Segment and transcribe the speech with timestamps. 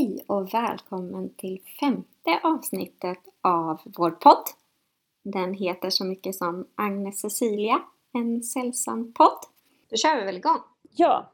[0.00, 4.44] Hej och välkommen till femte avsnittet av vår podd.
[5.24, 7.82] Den heter så mycket som Agnes Cecilia,
[8.12, 9.38] en sällsam podd.
[9.90, 10.58] Då kör vi väl igång?
[10.96, 11.30] Ja,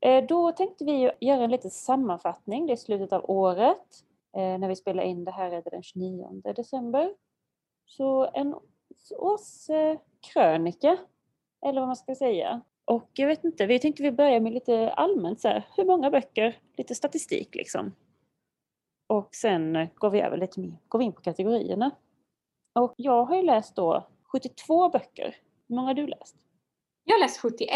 [0.00, 2.66] eh, då tänkte vi göra en liten sammanfattning.
[2.66, 4.04] Det är slutet av året.
[4.36, 7.14] Eh, när vi spelar in det här är det den 29 december.
[7.86, 8.54] Så en
[9.18, 10.96] årskrönika,
[11.66, 12.60] eller vad man ska säga.
[12.84, 16.10] Och jag vet inte, vi tänkte vi börja med lite allmänt så här, hur många
[16.10, 17.92] böcker, lite statistik liksom.
[19.06, 21.90] Och sen går vi över lite mer, går vi in på kategorierna.
[22.74, 25.36] Och jag har ju läst då 72 böcker.
[25.68, 26.36] Hur många har du läst?
[27.04, 27.70] Jag har läst 71.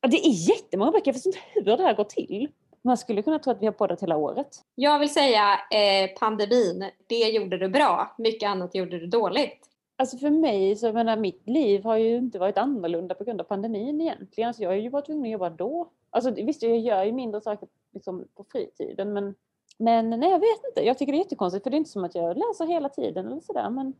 [0.00, 2.48] Ja, det är jättemånga böcker, jag förstår inte hur det här går till.
[2.84, 4.48] Man skulle kunna tro att vi har poddat hela året.
[4.74, 8.14] Jag vill säga eh, pandemin, det gjorde du bra.
[8.18, 9.68] Mycket annat gjorde du dåligt.
[9.96, 13.44] Alltså för mig, så menar, mitt liv har ju inte varit annorlunda på grund av
[13.44, 14.48] pandemin egentligen.
[14.48, 15.90] Alltså jag har ju varit tvungen att jobba då.
[16.10, 19.34] Alltså visst, jag gör ju mindre saker liksom, på fritiden men,
[19.82, 20.80] men nej, jag vet inte.
[20.80, 23.26] Jag tycker det är jättekonstigt för det är inte som att jag läser hela tiden
[23.26, 23.70] eller sådär.
[23.70, 23.94] Men,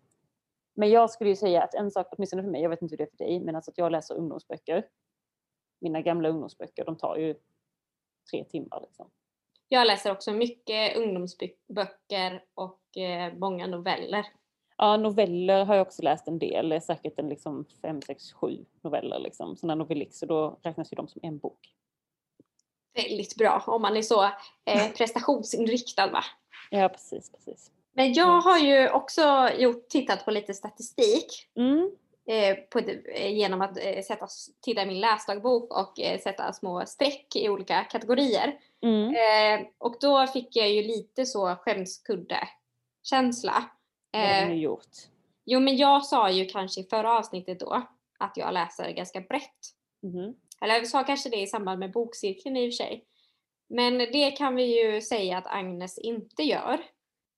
[0.74, 2.98] men jag skulle ju säga att en sak, åtminstone för mig, jag vet inte hur
[2.98, 4.86] det är för dig, men alltså att jag läser ungdomsböcker.
[5.80, 7.34] Mina gamla ungdomsböcker, de tar ju
[8.30, 8.80] tre timmar.
[8.80, 9.11] Liksom.
[9.69, 14.27] Jag läser också mycket ungdomsböcker och eh, många noveller.
[14.77, 16.80] Ja, noveller har jag också läst en del.
[16.80, 19.19] Säkert en liksom fem, sex, sju noveller.
[19.19, 19.56] Liksom.
[19.56, 21.74] Sådana novellixer, då räknas ju de som en bok.
[22.95, 24.25] Väldigt bra om man är så
[24.65, 26.25] eh, prestationsinriktad va?
[26.71, 27.71] Ja, precis, precis.
[27.93, 31.48] Men jag har ju också gjort, tittat på lite statistik.
[31.57, 31.91] Mm.
[32.27, 34.27] Eh, på, eh, genom att eh, sätta,
[34.61, 38.59] titta i min läsdagbok och eh, sätta små streck i olika kategorier.
[38.83, 39.15] Mm.
[39.15, 43.65] Eh, och då fick jag ju lite så skämskudde-känsla.
[44.13, 44.89] Vad har du gjort?
[45.45, 47.83] Jo men jag sa ju kanske i förra avsnittet då
[48.19, 49.75] att jag läser ganska brett.
[50.03, 50.35] Mm.
[50.62, 53.05] Eller jag sa kanske det i samband med bokcirkeln i och för sig.
[53.68, 56.84] Men det kan vi ju säga att Agnes inte gör.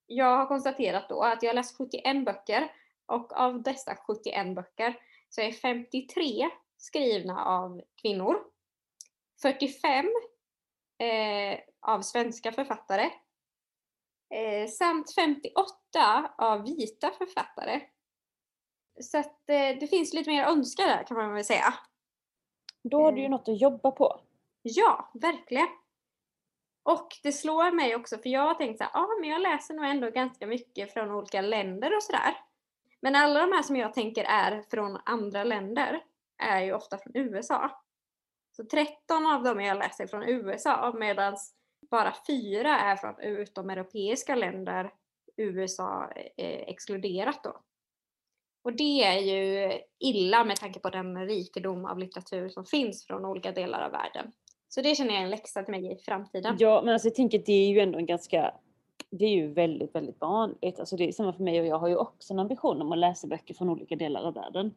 [0.06, 2.72] Jag har konstaterat då att jag har läst 71 böcker
[3.06, 4.96] och av dessa 71 böcker
[5.28, 8.36] så är 53 skrivna av kvinnor.
[9.42, 10.06] 45
[10.98, 13.10] eh, av svenska författare.
[14.34, 17.80] Eh, samt 58 av vita författare.
[19.00, 21.74] Så att eh, det finns lite mer att önska där kan man väl säga.
[22.90, 23.30] Då har du ju Mm.
[23.30, 24.20] något att jobba på.
[24.62, 25.68] Ja, verkligen.
[26.82, 29.74] Och det slår mig också för jag har tänkt så här, ja men jag läser
[29.74, 32.36] nog ändå ganska mycket från olika länder och sådär.
[33.00, 36.04] Men alla de här som jag tänker är från andra länder
[36.38, 37.70] är ju ofta från USA.
[38.56, 41.36] Så 13 av dem jag läser från USA medan
[41.90, 44.92] bara fyra är från utomeuropeiska länder,
[45.36, 47.60] USA eh, exkluderat då.
[48.64, 53.24] Och det är ju illa med tanke på den rikedom av litteratur som finns från
[53.24, 54.32] olika delar av världen.
[54.68, 56.56] Så det känner jag är en läxa till mig i framtiden.
[56.58, 58.54] Ja, men alltså jag tänker att det är ju ändå en ganska
[59.10, 60.80] det är ju väldigt, väldigt vanligt.
[60.80, 62.98] Alltså det är samma för mig och jag har ju också en ambition om att
[62.98, 64.74] läsa böcker från olika delar av världen.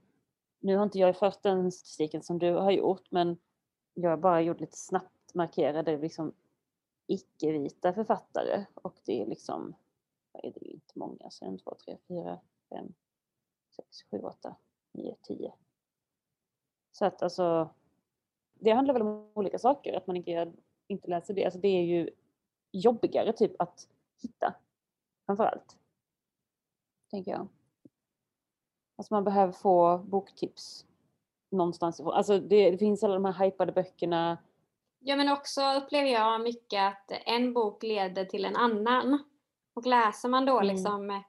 [0.59, 3.37] Nu har inte jag fört den statistiken som du har gjort, men
[3.93, 6.33] jag har bara gjort lite snabbt markerade liksom
[7.07, 9.75] icke-vita författare och det är liksom,
[10.31, 12.93] vad är det inte många, så en, två, tre, fyra, fem,
[13.77, 14.55] sex, sju, åtta,
[14.91, 15.53] nio, tio.
[16.91, 17.69] Så att alltså,
[18.53, 20.53] det handlar väl om olika saker, att man inte,
[20.87, 21.45] inte läser det.
[21.45, 22.09] Alltså det är ju
[22.71, 23.89] jobbigare typ att
[24.21, 24.53] hitta,
[25.25, 25.77] framförallt.
[27.11, 27.47] Tänker jag.
[28.95, 30.85] Alltså man behöver få boktips
[31.49, 32.13] någonstans ifrån.
[32.13, 34.37] Alltså det, det finns alla de här hypade böckerna.
[34.99, 39.23] Ja men också upplever jag mycket att en bok leder till en annan.
[39.73, 40.67] Och läser man då Mm.
[40.67, 41.23] liksom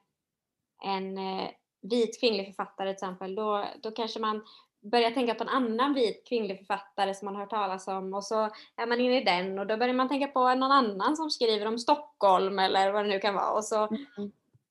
[0.83, 1.49] en eh,
[1.81, 4.45] vit kvinnlig författare till exempel, då, då kanske man
[4.81, 8.23] börjar tänka på en annan vit kvinnlig författare som man har hört talas om och
[8.23, 11.29] så är man inne i den och då börjar man tänka på någon annan som
[11.29, 13.87] skriver om Stockholm eller vad det nu kan vara och så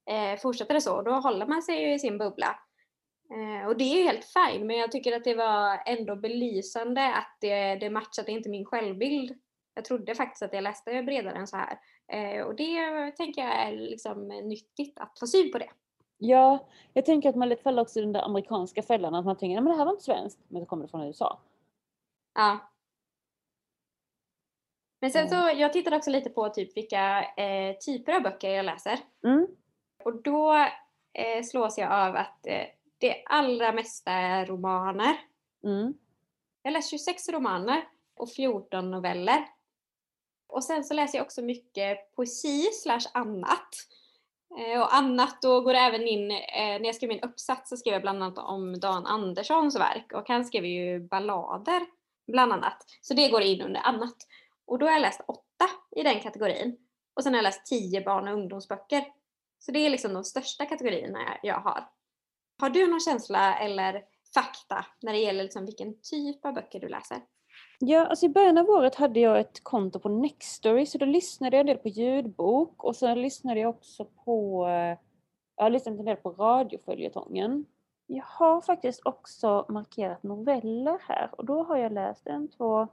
[0.07, 0.33] Mm.
[0.35, 2.59] eh, fortsätter det så och då håller man sig ju i sin bubbla.
[3.31, 7.15] Eh, och det är ju helt fint men jag tycker att det var ändå belysande
[7.15, 9.39] att det, det matchade inte min självbild.
[9.75, 11.79] Jag trodde faktiskt att jag läste bredare än så här.
[12.13, 15.71] Eh, och det tänker jag är liksom nyttigt att få syn på det.
[16.19, 19.37] Ja, jag tänker att man lätt faller också i den där amerikanska fällan att man
[19.37, 21.41] tänker att det här var inte svenskt, men så kommer det från USA.
[22.35, 22.59] Ja.
[25.01, 28.65] Men sen så, jag tittade också lite på typ vilka eh, typer av böcker jag
[28.65, 28.99] läser.
[29.25, 29.47] Mm.
[30.05, 30.55] Och då
[31.13, 32.67] eh, slås jag av att eh,
[32.99, 35.17] det allra mesta är romaner.
[35.65, 35.95] Mm.
[36.63, 39.49] Jag läser 26 romaner och 14 noveller.
[40.47, 43.69] Och sen så läser jag också mycket poesi slash annat.
[44.57, 47.77] Eh, och annat, då går det även in, eh, när jag skrev min uppsats så
[47.77, 51.87] skrev jag bland annat om Dan Anderssons verk och han skrev ju ballader
[52.27, 52.85] bland annat.
[53.01, 54.17] Så det går in under annat.
[54.67, 56.77] Och då har jag läst åtta i den kategorin.
[57.15, 59.05] Och sen har jag läst 10 barn och ungdomsböcker.
[59.59, 61.89] Så det är liksom de största kategorierna jag har.
[62.61, 64.05] Har du någon känsla eller
[64.35, 67.23] fakta när det gäller liksom vilken typ av böcker du läser?
[67.81, 71.57] Ja, alltså i början av året hade jag ett konto på Nextory så då lyssnade
[71.57, 74.99] jag en del på ljudbok och sen lyssnade jag också på, eh,
[75.57, 77.67] jag har lyssnat en del på radioföljetongen.
[78.07, 82.89] Jag har faktiskt också markerat noveller här och då har jag läst en, två,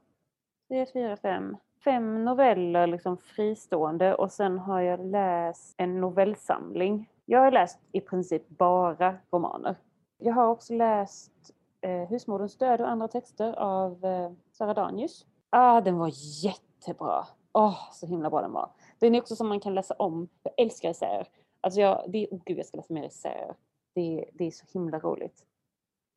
[0.67, 7.09] tre, fyra, fem, fem noveller liksom fristående och sen har jag läst en novellsamling.
[7.25, 9.75] Jag har läst i princip bara romaner.
[10.17, 11.33] Jag har också läst
[11.81, 15.25] eh, Husmoderns död och andra texter av eh, Sara Danius.
[15.49, 16.11] Ah, den var
[16.43, 17.27] jättebra!
[17.51, 18.71] Åh, oh, så himla bra den var.
[18.99, 20.29] Den är också som man kan läsa om.
[20.43, 21.27] Jag älskar essäer.
[21.61, 23.55] Alltså jag, det är, oh gud jag ska läsa mer essäer.
[23.93, 25.45] Det, det är så himla roligt.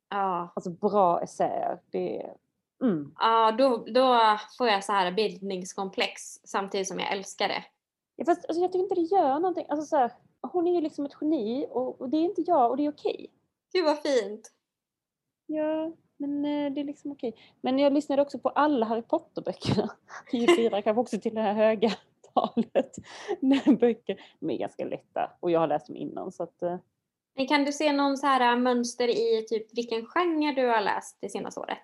[0.09, 0.49] Ja.
[0.55, 1.79] Alltså bra essäer.
[1.89, 2.35] Det är,
[2.83, 3.13] mm.
[3.19, 7.63] Ja, då, då får jag så här bildningskomplex samtidigt som jag älskar det.
[8.15, 9.65] Ja, fast alltså, jag tycker inte det gör någonting.
[9.69, 12.69] Alltså, så här, hon är ju liksom ett geni och, och det är inte jag
[12.69, 13.13] och det är okej.
[13.13, 13.27] Okay.
[13.73, 14.51] Gud vad fint!
[15.45, 17.35] Ja, men eh, det är liksom okej.
[17.61, 19.89] Men jag lyssnade också på alla Harry Potter-böckerna.
[20.31, 21.91] Firar kanske också till det här höga
[22.33, 22.95] talet.
[23.79, 24.21] böcker.
[24.39, 26.61] De är ganska lätta och jag har läst dem innan så att...
[26.61, 26.77] Eh.
[27.35, 30.81] Men kan du se någon så här äh, mönster i typ vilken genre du har
[30.81, 31.77] läst det senaste året?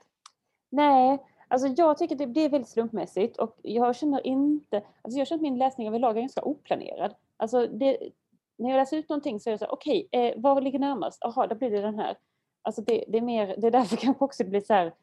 [0.70, 4.84] Nej, alltså jag tycker det, det är väldigt slumpmässigt och jag känner inte...
[5.02, 7.16] Alltså jag känner att min läsning överlag är ganska oplanerad.
[7.38, 7.98] Alltså det,
[8.58, 11.18] när jag läser ut någonting så är det så okej, okay, eh, vad ligger närmast?
[11.22, 12.18] Jaha, då blir det den här.
[12.66, 14.94] Alltså det, det, är mer, det är därför kanske också det blir så här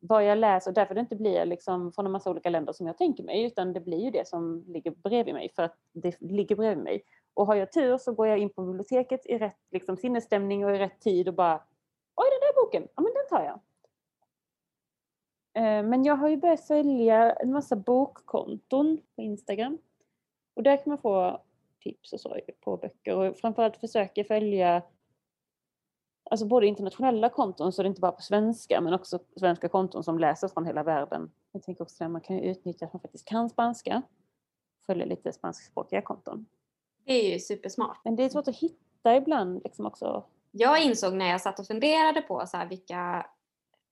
[0.00, 2.86] vad jag läser och därför det inte blir liksom från en massa olika länder som
[2.86, 6.20] jag tänker mig utan det blir ju det som ligger bredvid mig för att det
[6.20, 7.02] ligger bredvid mig.
[7.34, 10.74] Och har jag tur så går jag in på biblioteket i rätt liksom, sinnesstämning och
[10.74, 11.62] i rätt tid och bara
[12.14, 12.88] Oj, den där boken!
[12.96, 13.60] Ja, men den tar jag.
[15.56, 19.78] Eh, men jag har ju börjat följa en massa bokkonton på Instagram.
[20.54, 21.40] Och där kan man få
[21.80, 24.82] tips och så på böcker och framförallt försöker följa
[26.30, 30.04] alltså både internationella konton, så det är inte bara på svenska, men också svenska konton
[30.04, 31.30] som läser från hela världen.
[31.52, 34.02] Jag tänker också att man kan utnyttja att man faktiskt kan spanska,
[34.86, 36.46] följa lite spanskspråkiga konton.
[37.04, 38.00] Det är ju supersmart.
[38.04, 40.24] Men det är svårt att hitta ibland liksom också.
[40.50, 43.26] Jag insåg när jag satt och funderade på så vilka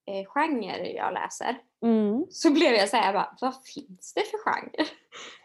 [0.05, 2.25] eh, genrer jag läser, mm.
[2.29, 4.85] så blev jag så bara, vad finns det för genre?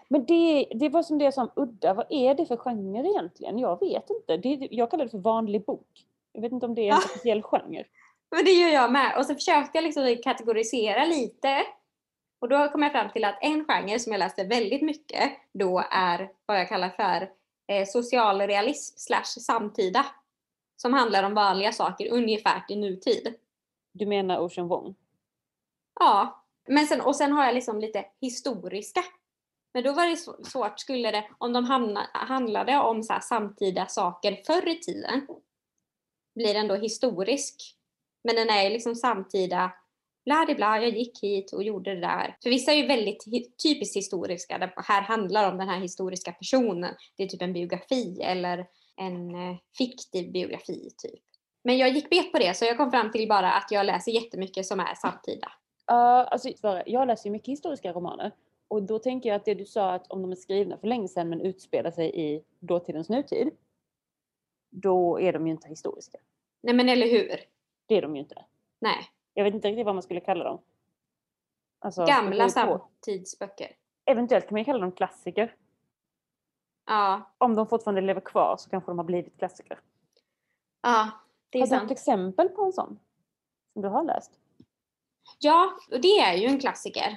[0.08, 3.58] Men det, det var som det som udda, vad är det för genre egentligen?
[3.58, 4.36] Jag vet inte.
[4.36, 6.06] Det, jag kallar det för vanlig bok.
[6.32, 7.84] Jag vet inte om det är en speciell genre.
[8.30, 9.18] Men det gör jag med.
[9.18, 11.66] Och så försökte jag liksom kategorisera lite.
[12.40, 15.84] Och då kom jag fram till att en genre som jag läste väldigt mycket då
[15.90, 17.30] är vad jag kallar för
[17.68, 20.06] eh, socialrealism slash samtida.
[20.76, 23.34] Som handlar om vanliga saker ungefär i nutid.
[23.92, 24.94] Du menar Ocean Wong?
[26.00, 26.44] Ja.
[26.68, 29.04] Men sen, och sen har jag liksom lite historiska.
[29.74, 30.16] Men då var det
[30.46, 35.26] svårt, skulle det, om de hamna, handlade om så samtida saker förr i tiden,
[36.34, 37.76] blir ändå historisk.
[38.24, 39.72] Men den är liksom samtida,
[40.24, 42.36] bla bla, jag gick hit och gjorde det där.
[42.42, 43.24] För vissa är ju väldigt
[43.62, 46.94] typiskt historiska, där här handlar om den här historiska personen.
[47.16, 48.66] Det är typ en biografi eller
[48.96, 51.22] en eh, fiktiv biografi typ.
[51.64, 54.12] Men jag gick bet på det så jag kom fram till bara att jag läser
[54.12, 55.52] jättemycket som är samtida.
[55.92, 56.48] Uh, alltså,
[56.86, 58.32] jag läser ju mycket historiska romaner
[58.68, 61.08] och då tänker jag att det du sa att om de är skrivna för länge
[61.08, 63.50] sedan men utspelar sig i dåtidens nutid
[64.70, 66.18] då är de ju inte historiska.
[66.60, 67.40] Nej men eller hur?
[67.86, 68.44] Det är de ju inte.
[68.78, 69.10] Nej.
[69.34, 70.60] Jag vet inte riktigt vad man skulle kalla dem.
[71.78, 73.76] Alltså, Gamla samtidsböcker.
[74.04, 75.54] Eventuellt kan man kalla dem klassiker.
[76.86, 77.22] Ja.
[77.38, 79.80] Om de fortfarande lever kvar så kanske de har blivit klassiker.
[80.82, 81.10] Ja,
[81.50, 81.80] det är har sant.
[81.80, 82.98] du ett exempel på en sån?
[83.72, 84.32] Som du har läst?
[85.38, 87.16] Ja, och det är ju en klassiker.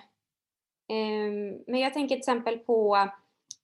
[0.90, 3.10] Um, men jag tänker till exempel på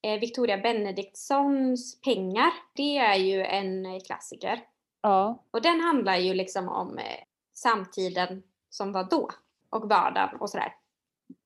[0.01, 2.51] eh, Victoria Benediktssons Pengar.
[2.73, 4.61] Det är ju en eh, klassiker.
[5.01, 5.45] Ja.
[5.51, 7.19] Och den handlar ju liksom om eh,
[7.53, 9.29] samtiden som var då
[9.69, 10.75] och vardagen och sådär.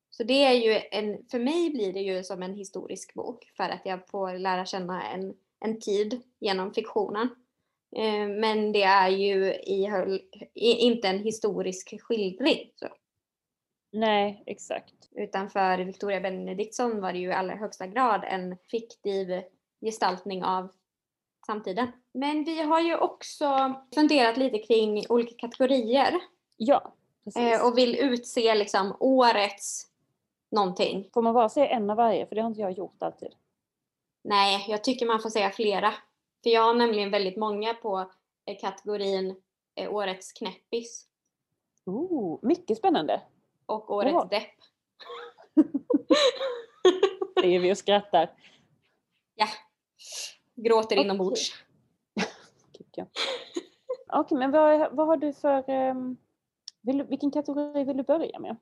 [0.09, 3.69] Så det är ju en, för mig blir det ju som en historisk bok för
[3.69, 7.29] att jag får lära känna en, en tid genom fiktionen.
[7.95, 9.87] Eh, men det är ju i,
[10.53, 12.71] i, inte en historisk skildring.
[12.75, 12.87] Så.
[13.91, 14.93] Nej, exakt.
[15.11, 19.41] Utan för Victoria Benediktsson var det ju i allra högsta grad en fiktiv
[19.81, 20.69] gestaltning av
[21.45, 21.87] samtiden.
[22.11, 26.19] Men vi har ju också funderat lite kring olika kategorier.
[26.57, 27.41] Ja, precis.
[27.41, 29.87] Eh, och vill utse liksom årets
[30.51, 31.09] någonting.
[31.13, 32.27] Får man bara säga en av varje?
[32.27, 33.33] För det har inte jag gjort alltid.
[34.23, 35.93] Nej, jag tycker man får säga flera.
[36.43, 38.11] För jag har nämligen väldigt många på
[38.45, 39.35] eh, kategorin
[39.75, 41.07] eh, Årets knäppis.
[41.85, 43.21] Oh, mycket spännande.
[43.65, 44.29] Och Årets oh.
[44.29, 44.53] depp.
[47.41, 48.31] Säger vi och skrattar.
[49.35, 49.47] Ja.
[50.55, 51.03] Gråter Okej.
[51.05, 51.53] inombords.
[54.13, 55.69] Okej, men vad, vad har du för...
[55.69, 56.17] ehm,
[56.81, 58.55] vill, vilken kategori vill du börja med?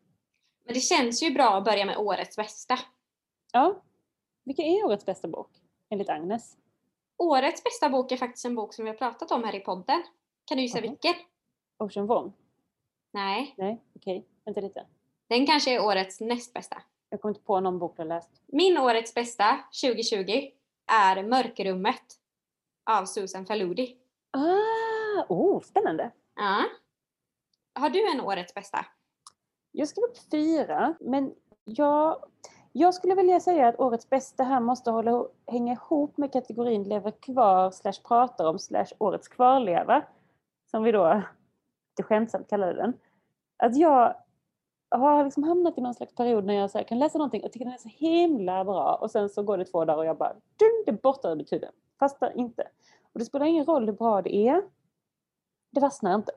[0.66, 2.80] Men det känns ju bra att börja med årets bästa.
[3.54, 3.82] Ja.
[4.44, 5.50] Vilken är årets bästa bok?
[5.90, 6.58] Enligt Agnes?
[7.18, 10.04] Årets bästa bok är faktiskt en bok som vi har pratat om här i podden.
[10.46, 10.90] Kan du gissa Jaha.
[10.90, 11.14] vilken?
[11.78, 12.34] Ocean Vuong?
[13.12, 14.26] Nej, Nej, okej.
[14.46, 14.86] Vänta lite.
[15.28, 16.82] den kanske är årets näst bästa.
[17.10, 18.30] Jag kommer inte på någon bok du har läst.
[18.46, 20.52] Min årets bästa 2020
[20.92, 22.04] är Mörkrummet
[22.92, 23.98] av Susan Faludi.
[24.32, 26.12] Ah, oh, spännande.
[26.36, 26.64] Ja.
[27.74, 28.86] Har du en årets bästa?
[29.72, 31.34] Jag skrev upp fyra, men
[31.64, 32.26] jag,
[32.72, 37.12] jag skulle vilja säga att årets bästa här måste hålla, hänga ihop med kategorin lever
[37.12, 40.04] kvar slash pratar om slash årets kvarleva.
[40.72, 41.22] Som vi då
[41.92, 42.94] lite skämtsamt kallade den.
[43.58, 44.16] Att jag
[44.92, 47.52] har liksom hamnat i någon slags period när jag så här kan läsa någonting och
[47.52, 50.18] tycker den är så himla bra och sen så går det två dagar och jag
[50.18, 51.70] bara dun, det är borta ur mitt huvud.
[52.00, 52.68] Fattar inte.
[53.14, 54.64] Och det spelar ingen roll hur bra det är.
[55.72, 56.32] Det fastnar inte.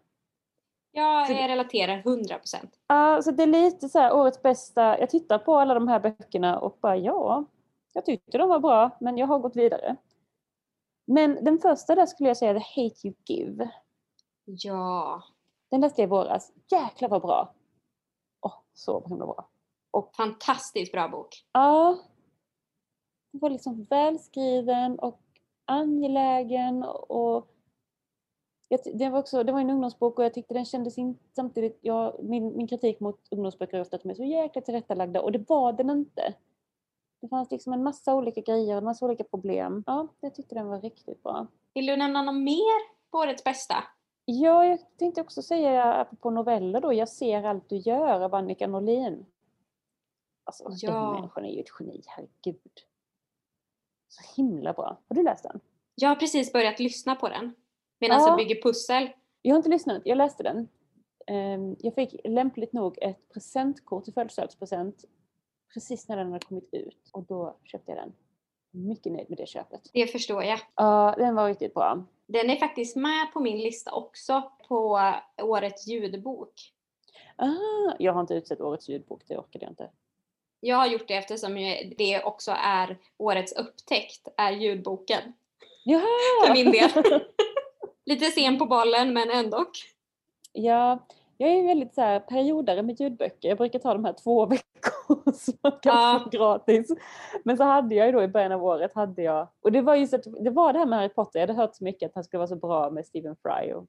[0.92, 2.70] Jag det- eh, relaterar 100%.
[2.86, 4.98] Ja, så det är lite så här årets bästa.
[4.98, 7.44] Jag tittar på alla de här böckerna och bara ja,
[7.92, 9.96] jag tyckte de var bra men jag har gått vidare.
[11.06, 13.70] Men den första där skulle jag säga The Hate You Give.
[14.44, 15.22] Ja.
[15.70, 16.52] Den läste jag i våras.
[16.70, 17.52] Jäklar vad bra!
[18.74, 19.48] Så himla bra.
[20.16, 21.44] Fantastiskt bra bok.
[21.52, 21.98] Ja.
[23.32, 25.20] Den var liksom välskriven och
[25.64, 27.50] angelägen och
[28.94, 32.24] det, var också, det var en ungdomsbok och jag tyckte den kändes in, samtidigt, jag,
[32.24, 35.48] min, min kritik mot ungdomsböcker är ofta att de är så jäkla tillrättalagda och det
[35.48, 36.34] var den inte.
[37.20, 39.84] Det fanns liksom en massa olika grejer, en massa olika problem.
[39.86, 41.46] Ja, jag tyckte den var riktigt bra.
[41.74, 43.74] Vill du nämna något mer på årets bästa?
[44.24, 48.66] Ja, jag tänkte också säga apropå noveller då, Jag ser allt du gör av Annika
[48.66, 49.26] Norlin.
[50.44, 50.92] Alltså Ja.
[50.92, 52.72] den människan är ju ett geni, herregud.
[54.08, 54.98] Så himla bra.
[55.08, 55.60] Har du läst den?
[55.94, 57.54] Jag har precis börjat lyssna på den.
[58.00, 58.28] Medan Ja.
[58.28, 59.10] jag bygger pussel.
[59.42, 60.68] Jag har inte lyssnat, jag läste den.
[61.26, 65.04] Ehm, Jag fick lämpligt nog ett presentkort i födelsedagspresent
[65.74, 68.12] precis när den hade kommit ut och då köpte jag den.
[68.70, 69.90] Mycket nöjd med det köpet.
[69.92, 70.58] Det förstår jag.
[70.76, 72.04] Ja, den var riktigt bra.
[72.26, 75.12] Den är faktiskt med på min lista också på
[75.42, 76.52] årets ljudbok.
[77.36, 79.90] Ah, jag har inte utsett årets ljudbok, det orkade jag inte.
[80.60, 81.54] Jag har gjort det eftersom
[81.96, 85.32] det också är årets upptäckt, är ljudboken.
[85.84, 86.46] Jaha!
[86.46, 86.90] För min del.
[88.06, 89.64] Lite sen på bollen men ändå.
[90.52, 90.98] Ja,
[91.36, 93.48] jag är väldigt så här, periodare med ljudböcker.
[93.48, 94.93] Jag brukar ta de här två veckor
[95.34, 96.20] som man kan Ja.
[96.24, 96.90] få gratis.
[97.44, 99.94] Men så hade jag ju då i början av året, hade jag, och det var
[99.94, 102.14] just att, det var det här med Harry Potter, jag hade hört så mycket att
[102.14, 103.86] han skulle vara så bra med Stephen Fry och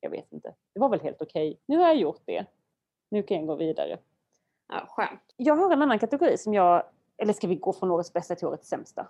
[0.00, 0.54] jag vet inte.
[0.74, 1.60] Det var väl helt okej.
[1.66, 2.46] Nu har jag gjort det.
[3.10, 3.98] Nu kan jag gå vidare.
[4.68, 5.20] Ja, skönt.
[5.36, 6.82] Jag har en annan kategori som jag,
[7.16, 9.06] eller ska vi gå från årets bästa till årets sämsta?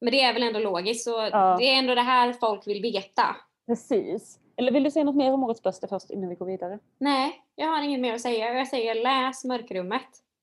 [0.00, 1.56] Men det är väl ändå logiskt så Ja.
[1.58, 3.36] det är ändå det här folk vill veta.
[3.66, 4.38] Precis.
[4.56, 6.78] Eller vill du säga något mer om årets bästa först innan vi går vidare?
[6.98, 8.52] Nej, jag har inget mer att säga.
[8.54, 10.02] Jag säger läs Mörkrummet.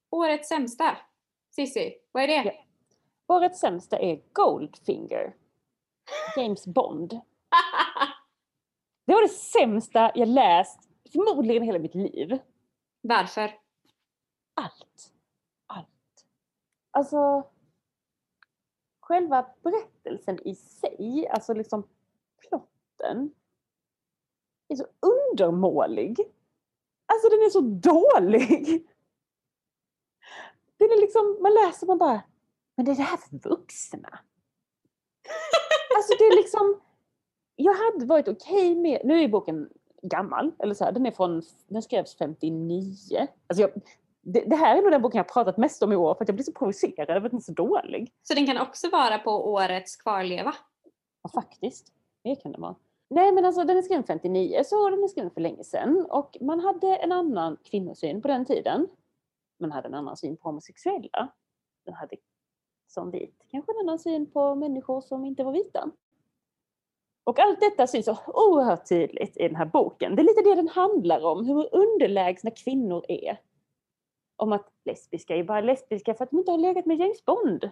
[0.10, 0.98] Årets sämsta.
[1.50, 2.44] Sissi, vad är det?
[2.44, 2.54] Ja.
[3.36, 5.36] Årets sämsta är Goldfinger.
[6.38, 7.10] James Bond.
[9.06, 10.80] Det var det sämsta jag läst
[11.12, 12.40] förmodligen hela mitt liv.
[13.02, 13.60] Varför?
[14.54, 15.14] Allt.
[15.68, 16.26] Allt.
[16.92, 17.44] Alltså,
[19.00, 21.88] själva berättelsen i sig, alltså liksom
[22.38, 23.34] plotten,
[24.68, 26.20] är så undermålig.
[27.06, 28.88] Alltså den är så dålig.
[30.88, 32.22] Den är liksom, man läser man bara,
[32.78, 34.10] men det är det här för vuxna.
[35.96, 36.82] Alltså det är liksom,
[37.56, 39.70] jag hade varit okej med, nu är boken
[40.02, 43.28] gammal, eller så här, den är från, den skrevs 59.
[43.48, 43.72] Alltså jag,
[44.22, 46.30] det, det här är nog den boken jag pratat mest om i år för att
[46.30, 48.12] jag blir så provocerad över att den är så dålig.
[48.24, 50.56] Så den kan också vara på årets kvarleva.
[51.24, 51.88] Ja, faktiskt.
[52.24, 52.76] Det kan det vara.
[53.10, 56.38] Nej men alltså den är skriven 59 så den är skriven för länge sedan och
[56.42, 58.88] man hade en annan kvinnosyn på den tiden.
[59.60, 61.34] Man hade en annan syn på homosexuella.
[61.86, 62.16] Man hade
[62.88, 65.92] som vit kanske en annan syn på människor som inte var vita.
[67.24, 70.16] Och allt detta syns så oerhört tydligt i den här boken.
[70.16, 73.42] Det är lite det den handlar om, hur underlägsna kvinnor är.
[74.36, 77.70] Om att lesbiska är bara lesbiska för att de inte har legat med James Bond.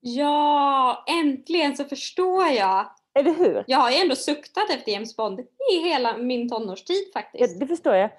[0.00, 2.90] Ja, äntligen så förstår jag.
[3.14, 3.64] Eller hur?
[3.66, 5.40] Jag har ju ändå suktat efter James Bond
[5.72, 7.60] i hela min tonårstid Ja, faktiskt.
[7.60, 8.10] det förstår jag.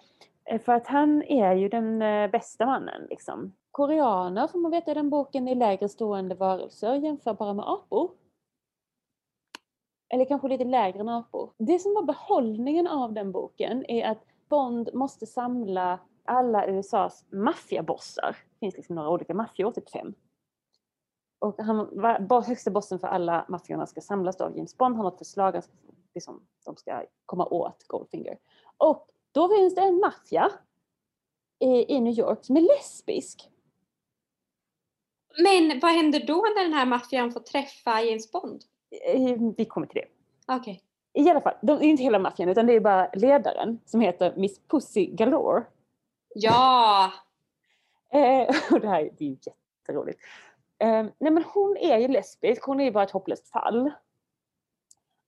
[0.48, 3.08] Eh, för att han är ju den eh, bästa mannen.
[3.10, 3.54] Liksom.
[3.72, 8.12] Koreaner, får man veta i den boken, är lägre stående varelser jämförbara med apor.
[10.10, 11.54] Eller kanske lite lägre än apor.
[11.58, 18.32] Det som var behållningen av den boken är att Bond måste samla alla USAs maffiabossar.
[18.32, 20.14] Det finns liksom några olika maffior, typ fem.
[21.40, 21.78] Och han
[22.28, 24.96] var, högsta bossen för alla maffiorna ska samlas då av James Bond.
[24.96, 25.70] Han har ett förslag att
[26.16, 28.38] liksom, de ska komma åt Goldfinger.
[28.78, 30.52] Och då finns det en maffia
[31.60, 33.50] i, i New York som är lesbisk.
[35.44, 38.64] Men vad händer då när den här maffian får träffa James Bond?
[39.06, 40.08] Eh, Vi kommer till det.
[40.56, 40.84] Okej.
[41.14, 44.02] I alla fall, de, det är inte hela maffian utan det är bara ledaren som
[44.02, 45.64] heter Miss Pussy Galore.
[46.36, 47.12] Ja!
[48.14, 50.20] Eh, och det här är ju jätteroligt.
[50.80, 53.92] Eh, nej men hon är ju lesbisk, hon är ju bara ett hopplöst fall.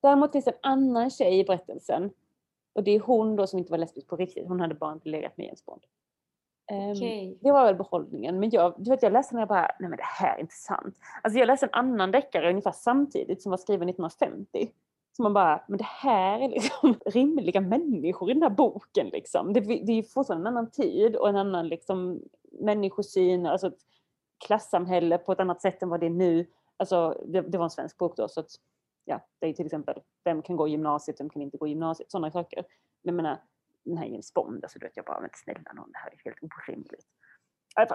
[0.02, 2.10] Däremot finns en annan tjej i berättelsen.
[2.72, 5.08] Och det är hon då som inte var lesbisk på riktigt, hon hade bara inte
[5.08, 5.82] legat med James Bond.
[6.70, 7.38] Ehm, Okej.
[7.40, 8.40] Det var väl behållningen.
[8.40, 10.40] Men jag, du vet, jag läste den och jag bara, nej men det här är
[10.40, 10.96] inte sant.
[11.22, 14.72] Alltså jag läste en annan deckare ungefär samtidigt som var skriven 1950.
[15.16, 19.52] Så man bara, men det här är liksom rimliga människor i den här boken liksom.
[19.52, 22.22] Det, det är fortfarande en annan tid och en annan liksom
[22.60, 23.80] människosyn, alltså ett
[24.46, 26.46] klassamhälle på ett annat sätt än vad det är nu.
[26.76, 28.44] Alltså det, det var en svensk bok då så
[29.10, 31.70] ja, det är till exempel, vem kan gå i gymnasiet, vem kan inte gå i
[31.70, 32.64] gymnasiet, sådana saker.
[33.02, 33.42] Men jag menar,
[33.84, 36.20] den här James Bond, alltså du vet jag bara, men snälla någon, det här är
[36.24, 37.06] helt orimligt.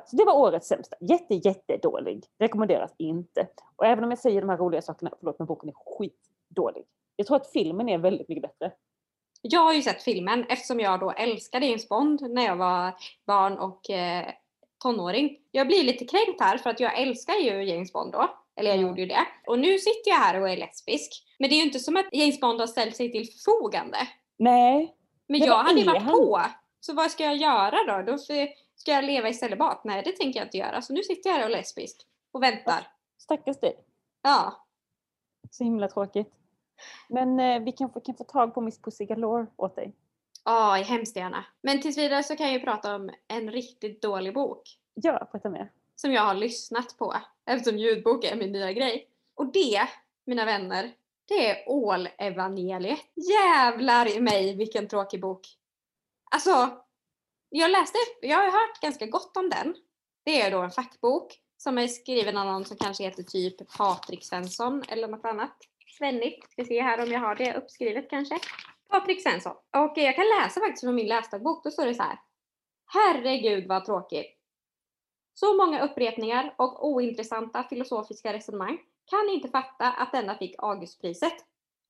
[0.05, 0.95] Så det var årets sämsta.
[1.00, 2.25] Jätte, jättedålig.
[2.39, 3.48] Rekommenderas inte.
[3.75, 6.86] Och även om jag säger de här roliga sakerna, förlåt men boken är skitdålig.
[7.15, 8.72] Jag tror att filmen är väldigt mycket bättre.
[9.41, 12.93] Jag har ju sett filmen eftersom jag då älskade James Bond när jag var
[13.25, 14.25] barn och eh,
[14.84, 15.39] tonåring.
[15.51, 18.44] Jag blir lite kränkt här för att jag älskar ju James Bond då.
[18.55, 18.81] Eller jag Ja.
[18.88, 19.25] gjorde ju det.
[19.47, 21.25] Och nu sitter jag här och är lesbisk.
[21.39, 23.97] Men det är ju inte som att James Bond har ställt sig till förfogande.
[24.38, 24.95] Nej,
[25.27, 26.12] Men Men jag hade ju varit han?
[26.13, 26.41] på.
[26.79, 28.12] Så vad ska jag göra då?
[28.12, 29.83] Då ska jag leva i celibat?
[29.83, 30.81] Nej, det tänker jag inte göra.
[30.81, 31.97] Så nu sitter jag här och är lesbisk.
[32.31, 32.88] Och väntar.
[33.17, 33.75] stackars dig.
[34.24, 34.65] Ja.
[35.51, 36.33] Så himla tråkigt.
[37.09, 39.95] Men eh, vi kan få, kan få tag på Miss Pussy Galore åt dig.
[40.45, 41.45] Ja, hemskt gärna.
[41.62, 44.62] Men tills vidare så kan jag ju prata om en riktigt dålig bok.
[44.93, 49.08] Ja, berätta mer som jag har lyssnat på eftersom ljudbok är min nya grej.
[49.36, 49.88] Och det,
[50.25, 50.93] mina vänner,
[51.27, 52.99] det är Ålevangeliet.
[53.15, 55.47] Jävlar i mig vilken tråkig bok.
[56.31, 56.86] Alltså,
[57.49, 59.75] jag läste, jag har hört ganska gott om den.
[60.23, 64.25] Det är då en fackbok som är skriven av någon som kanske heter typ Patrik
[64.25, 65.58] Svensson eller något annat.
[65.97, 66.51] Svennigt.
[66.51, 68.39] Ska se här om jag har det uppskrivet kanske.
[68.89, 69.55] Patrik Svensson.
[69.55, 71.63] Och jag kan läsa faktiskt från min läsdagbok.
[71.63, 72.19] Då står det så här.
[72.86, 74.35] Herregud vad tråkigt.
[75.39, 81.34] Så många upprepningar och ointressanta filosofiska resonemang kan inte fatta att denna fick Augustpriset.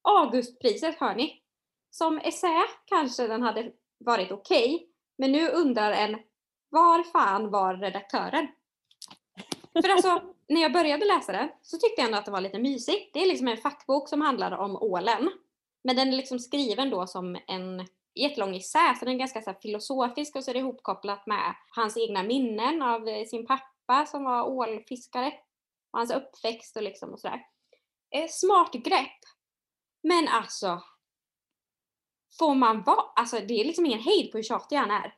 [0.01, 1.41] Augustpriset hör ni!
[1.89, 6.19] Som essä kanske den hade varit okej, men nu undrar en
[6.69, 8.47] var fan var redaktören?
[9.73, 12.59] För alltså, när jag började läsa den så tyckte jag ändå att det var lite
[12.59, 13.13] mysigt.
[13.13, 15.31] Det är liksom en fackbok som handlar om ålen.
[15.83, 19.49] Men den är liksom skriven då som en jättelång essä, så den är ganska så
[19.51, 24.05] här filosofisk och så är det ihopkopplat med hans egna minnen av eh, sin pappa
[24.05, 25.33] som var ålfiskare.
[25.91, 27.45] Och hans uppväxt och liksom och sådär.
[28.11, 29.19] Eh, smart grepp.
[30.03, 30.83] Men alltså.
[32.39, 35.15] Får man vara, alltså det är liksom ingen hejd på hur tjatig han är.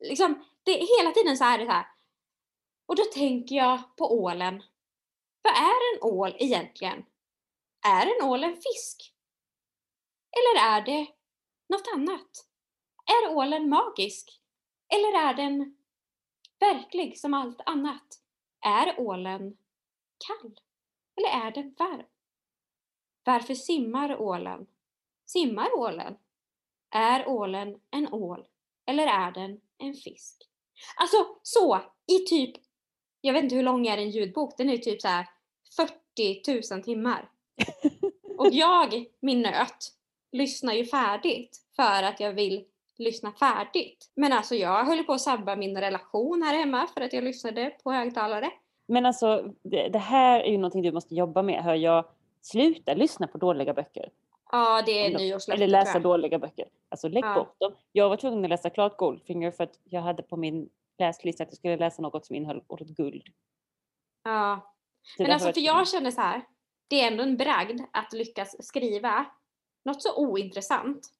[0.00, 1.86] Liksom, det är hela tiden så är det så här.
[2.86, 4.62] Och då tänker jag på ålen.
[5.42, 7.04] Vad är en ål egentligen?
[7.86, 9.14] Är en ål en fisk?
[10.36, 11.17] Eller är det
[11.68, 12.46] något annat?
[13.06, 14.40] Är ålen magisk?
[14.88, 15.76] Eller är den
[16.60, 18.20] verklig som allt annat?
[18.60, 19.56] Är ålen
[20.26, 20.60] kall?
[21.16, 22.06] Eller är den varm?
[23.24, 24.66] Varför simmar ålen?
[25.26, 26.16] Simmar ålen?
[26.90, 28.48] Är ålen en ål?
[28.86, 30.48] Eller är den en fisk?
[30.96, 32.56] Alltså så, i typ,
[33.20, 35.28] jag vet inte hur lång är en ljudbok, den är typ så här
[35.76, 37.30] 40 000 timmar.
[38.38, 39.97] Och jag, min nöt,
[40.32, 42.64] lyssnar ju färdigt för att jag vill
[42.98, 44.10] lyssna färdigt.
[44.14, 47.72] Men alltså jag höll på att sabba min relation här hemma för att jag lyssnade
[47.84, 48.50] på högtalare.
[48.86, 52.04] Men alltså, det, det här är ju någonting du måste jobba med, hör jag.
[52.42, 54.10] Sluta lyssna på dåliga böcker.
[54.52, 56.66] Ja, det är Eller- nyårslöfte Eller läsa dåliga böcker.
[56.88, 57.34] Alltså lägg Ja.
[57.34, 57.72] bort dem.
[57.92, 61.48] Jag var tvungen att läsa klart Goldfinger för att jag hade på min läslista att
[61.50, 63.22] jag skulle läsa något som innehöll ordet guld.
[64.24, 64.74] Ja.
[65.02, 66.42] Så Men alltså för jag känner så här.
[66.88, 69.26] Det är ändå en bragd att lyckas skriva
[69.88, 71.12] något så ointressant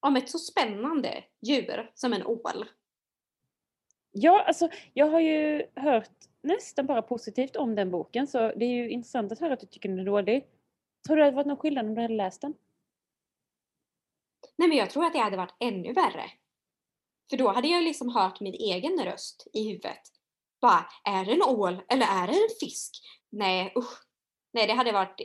[0.00, 2.64] om ett så spännande djur som en ål.
[4.12, 6.10] Ja, alltså jag har ju hört
[6.42, 9.66] nästan bara positivt om den boken så det är ju intressant att höra att du
[9.66, 10.46] tycker den är dålig.
[11.06, 12.54] Tror du det hade varit någon skillnad om du hade läst den?
[14.56, 16.30] Nej men jag tror att det hade varit ännu värre.
[17.30, 20.00] För då hade jag liksom hört min egen röst i huvudet.
[20.60, 23.02] Bara, är det en ål eller är det en fisk?
[23.30, 24.02] Nej usch.
[24.52, 25.20] Nej det hade varit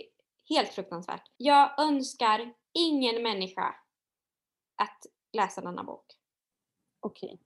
[0.50, 1.32] helt fruktansvärt.
[1.38, 3.76] Jag önskar ingen människa
[4.76, 6.06] att läsa denna bok.
[7.00, 7.40] Okej.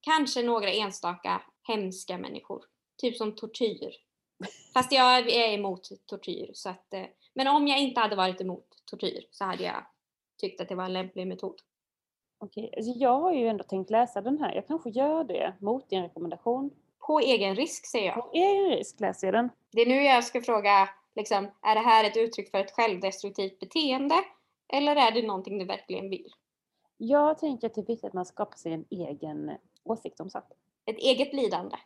[0.00, 2.64] Kanske några enstaka hemska människor.
[2.96, 3.96] Typ som tortyr.
[4.74, 6.50] Fast jag är emot tortyr.
[6.54, 9.86] Så att, eh, men om jag inte hade varit emot tortyr så hade jag
[10.40, 11.60] tyckt att det var en lämplig metod.
[12.38, 14.54] Okej, alltså jag har ju ändå tänkt läsa den här.
[14.54, 16.70] Jag kanske gör det mot din rekommendation.
[16.98, 18.14] På egen risk säger jag.
[18.14, 19.50] På egen risk läser jag den.
[19.70, 23.60] Det är nu jag ska fråga, liksom, är det här ett uttryck för ett självdestruktivt
[23.60, 24.14] beteende?
[24.72, 26.32] Eller är det någonting du verkligen vill?
[26.96, 29.52] Jag tänker att det är viktigt att man skapar sig en egen
[29.84, 30.56] åsikt om saker.
[30.86, 31.76] Ett eget lidande?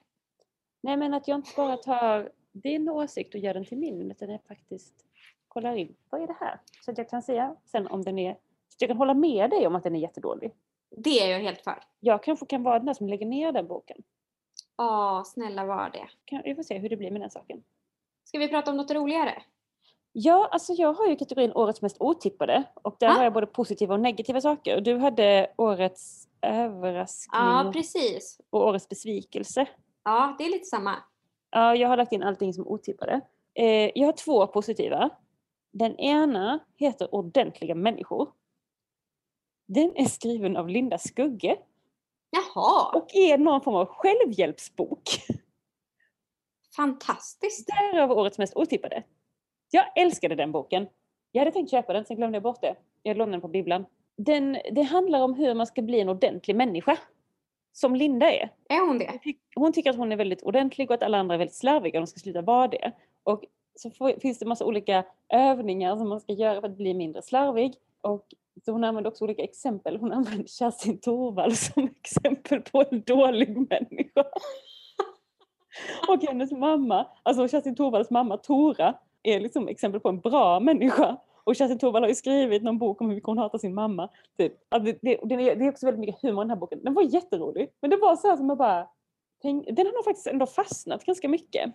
[0.80, 4.30] Nej men att jag inte bara tar din åsikt och gör den till min utan
[4.30, 4.94] jag faktiskt
[5.48, 6.60] kollar in, vad är det här?
[6.84, 8.32] Så att jag kan säga sen om den är,
[8.68, 10.52] så att jag kan hålla med dig om att den är jättedålig.
[10.90, 11.84] Det är jag helt för.
[12.00, 14.02] Jag kanske kan vara den där som lägger ner den boken.
[14.76, 16.08] Ja, snälla var det.
[16.24, 17.62] Kan, vi får se hur det blir med den saken.
[18.24, 19.42] Ska vi prata om något roligare?
[20.16, 23.10] Ja, alltså jag har ju kategorin årets mest otippade och där Ah.
[23.10, 24.80] har jag både positiva och negativa saker.
[24.80, 28.40] Du hade årets överraskning Ja, precis.
[28.50, 29.66] och årets besvikelse.
[30.04, 30.94] Ja, det är lite samma.
[31.50, 33.20] Ja, jag har lagt in allting som otippade.
[33.54, 35.10] Eh, jag har två positiva.
[35.72, 38.32] Den ena heter Ordentliga människor.
[39.66, 41.56] Den är skriven av Linda Skugge
[42.30, 45.02] Jaha, och är någon form av självhjälpsbok.
[46.76, 47.66] fantastiskt.
[47.66, 49.02] Därav årets mest otippade.
[49.74, 50.86] Jag älskade den boken.
[51.32, 52.74] Jag hade tänkt köpa den, sen glömde jag bort det.
[53.02, 53.86] Jag lånade den på bibblan.
[54.16, 56.96] Den, det handlar om hur man ska bli en ordentlig människa.
[57.72, 58.50] Som Linda är.
[58.68, 59.06] Är hon det?
[59.10, 61.56] Hon tyck- Hon tycker att hon är väldigt ordentlig och att alla andra är väldigt
[61.56, 62.92] slarviga och de ska sluta vara det.
[63.22, 66.94] Och så får, finns det massa olika övningar som man ska göra för att bli
[66.94, 67.74] mindre slarvig.
[68.00, 68.26] Och
[68.64, 69.96] så hon använder också olika exempel.
[69.96, 74.24] Hon använder Kerstin Thorvall som exempel på en dålig människa.
[76.08, 81.16] Och hennes mamma, alltså Kerstin Thorvalls mamma Tora, är liksom exempel på en bra människa.
[81.44, 84.08] Och Kerstin Thorvall har ju skrivit någon bok om hur mycket hon hatar sin mamma.
[84.38, 84.52] Typ.
[84.70, 86.84] Det, det, det, är, det är också väldigt mycket humor i den här boken.
[86.84, 87.70] Den var jätterolig.
[87.80, 88.88] Men det var så här som jag bara...
[89.42, 91.72] tänk- Den har nog faktiskt ändå fastnat ganska mycket.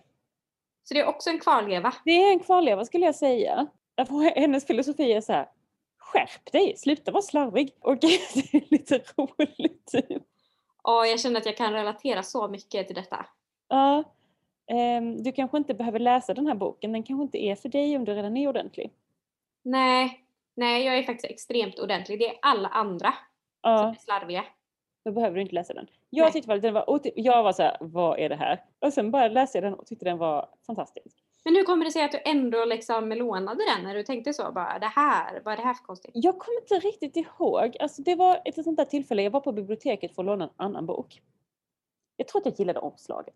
[0.84, 1.92] Så det är också en kvarleva.
[2.04, 3.66] Det är en kvarleva skulle jag säga.
[4.36, 5.48] Hennes filosofi är så här.
[5.98, 7.72] Skärp dig, sluta vara slarvig.
[7.80, 9.86] Och det är lite roligt.
[9.86, 10.22] Typ.
[10.82, 13.26] Och jag känner att jag kan relatera så mycket till detta.
[13.68, 14.04] Ja, ehm,
[15.22, 16.92] du kanske inte behöver läsa den här boken.
[16.92, 18.90] Den kanske inte är för dig om du redan är ordentlig.
[19.62, 22.18] Nej, nej, jag är faktiskt extremt ordentlig.
[22.18, 23.16] Det är alla andra som
[23.62, 24.44] Ja, är slarviga.
[25.04, 25.86] då behöver du inte läsa den.
[26.10, 26.32] Jag Nej.
[26.32, 28.64] tyckte faktiskt den var, jag var så här, vad är det här?
[28.78, 31.16] Och sen bara läste jag den och tyckte den var fantastisk.
[31.44, 34.52] Men hur kommer det sig att du ändå liksom lånade den när du tänkte så?
[34.52, 36.10] Bara, det här, vad är det här för konstigt?
[36.14, 37.76] Jag kommer inte riktigt ihåg.
[37.80, 40.50] Alltså det var ett sånt där tillfälle, jag var på biblioteket för att låna en
[40.56, 41.20] annan bok.
[42.16, 43.34] Jag tror att jag gillade omslaget.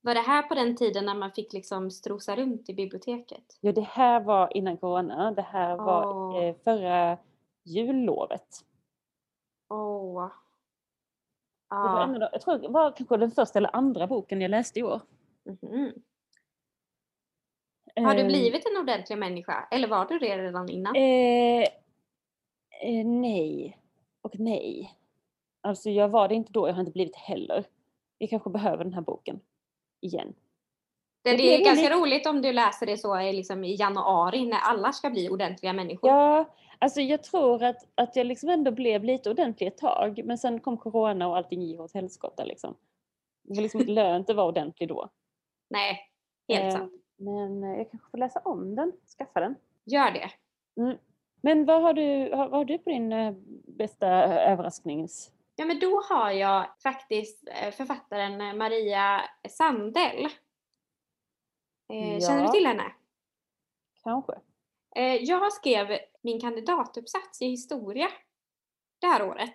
[0.00, 3.58] Var det här på den tiden när man fick liksom strosa runt i biblioteket?
[3.60, 5.30] Ja, det här var innan corona.
[5.32, 7.18] Det här var eh, förra
[7.64, 8.48] jullovet.
[9.68, 10.28] Åh.
[11.70, 12.14] Det var en Ja.
[12.14, 14.82] av de, jag tror det var kanske den första eller andra boken jag läste i
[14.82, 15.00] år.
[15.44, 15.92] Mhm.
[17.96, 19.68] Har du Ehm, blivit en ordentlig människa?
[19.70, 20.96] Eller var du det redan innan?
[20.96, 21.62] Eh,
[22.82, 23.78] eh, nej
[24.20, 24.94] och nej.
[25.60, 27.64] Alltså jag var det inte då, jag har inte blivit heller.
[28.18, 29.40] Vi kanske behöver den här boken
[30.04, 30.34] igen.
[31.22, 33.74] det, det det är ganska lite- roligt om du läser det så i liksom i
[33.74, 36.10] januari när alla ska bli ordentliga människor.
[36.10, 36.44] Ja,
[36.78, 40.20] alltså jag tror att, att jag liksom ändå blev lite ordentlig ett tag.
[40.24, 42.74] Men sen kom corona och allting gick åt helskotta liksom.
[43.42, 45.08] Det var liksom inte lönt att vara ordentlig då.
[45.70, 45.98] Nej,
[46.48, 46.92] helt Eh, sant.
[47.16, 49.54] Men eh, jag kanske får läsa om den, skaffa den.
[49.84, 50.30] Gör det.
[50.82, 50.98] Mm.
[51.40, 53.34] Men vad har du, har, vad har du på din eh,
[53.66, 55.30] bästa eh, överrasknings...
[55.56, 60.24] Ja, men då har jag faktiskt eh, författaren Maria Sandell.
[61.88, 62.52] Eh, Känner du Ja.
[62.52, 62.92] till henne?
[64.02, 64.32] Kanske?
[64.96, 68.08] Eh, Jag skrev min kandidatuppsats i historia
[68.98, 69.54] det här året.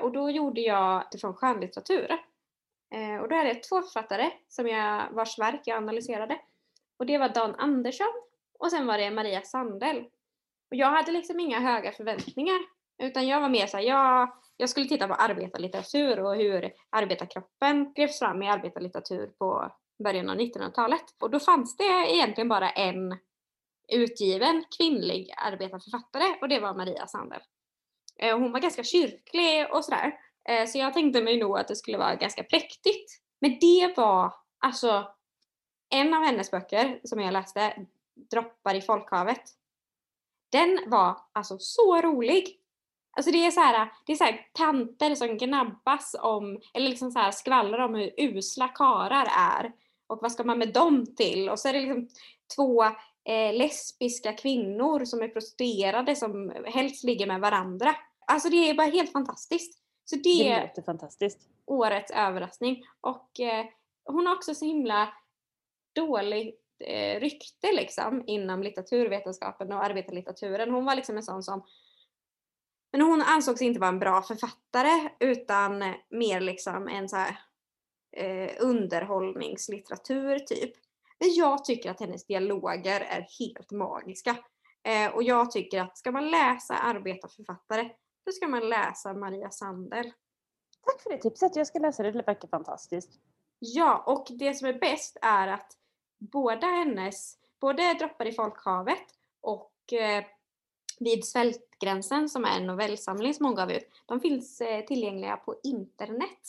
[0.00, 2.12] Och då gjorde jag det från skönlitteratur.
[3.22, 6.40] Och då är det två författare som jag, vars verk jag analyserade.
[6.96, 8.12] Och det var Dan Andersson
[8.58, 9.98] och sen var det Maria Sandell.
[10.70, 12.58] Och jag hade liksom inga höga förväntningar.
[12.98, 18.18] Utan jag var mer såhär, jag, jag skulle titta på arbetarlitteratur och hur arbetarkroppen skrevs
[18.18, 19.72] fram i arbetarlitteratur på
[20.04, 21.04] början av 1900-talet.
[21.20, 23.18] Och då fanns det egentligen bara en
[23.88, 27.40] utgiven kvinnlig arbetarförfattare och det var Maria Sandel.
[28.18, 30.12] Eh, hon var ganska kyrklig och sådär.
[30.48, 33.20] Eh, så jag tänkte mig nog att det skulle vara ganska präktigt.
[33.40, 35.14] Men det var alltså
[35.90, 37.86] en av hennes böcker som jag läste,
[38.30, 39.42] Droppar i folkhavet.
[40.52, 42.60] Den var alltså så rolig.
[43.16, 47.10] Alltså det är så här, det är så här tanter som gnabbas om, eller liksom
[47.10, 49.72] så här skvallrar om hur usla karar är.
[50.06, 51.48] Och vad ska man med dem till?
[51.48, 52.08] Och så är det liksom
[52.56, 52.84] två
[53.24, 57.94] eh, lesbiska kvinnor som är prostituerade som helst ligger med varandra.
[58.26, 59.82] Alltså det är bara helt fantastiskt.
[60.04, 61.40] Så det, Det är fantastiskt.
[61.66, 62.84] årets överraskning.
[63.00, 63.66] Och eh,
[64.04, 65.08] hon har också så himla
[65.94, 70.70] dåligt eh, rykte liksom inom litteraturvetenskapen och arbetarlitteraturen.
[70.70, 71.64] Hon var liksom en sån som
[72.96, 77.38] men hon ansågs inte vara en bra författare utan mer liksom en så här,
[78.12, 80.72] eh, underhållningslitteratur typ.
[81.18, 84.36] Men jag tycker att hennes dialoger är helt magiska.
[84.82, 87.90] Eh, och jag tycker att ska man läsa arbetarförfattare,
[88.26, 90.12] då ska man läsa Maria Sandel.
[90.86, 93.10] Tack för det tipset, jag ska läsa det, det verkar fantastiskt.
[93.58, 95.72] Ja, och det som är bäst är att
[96.18, 99.06] båda hennes, både Droppar i folkhavet
[99.40, 100.24] och eh,
[100.98, 105.54] Vid svältgränsen som är en novellsamling som hon gav ut, de finns eh, tillgängliga på
[105.62, 106.48] internet.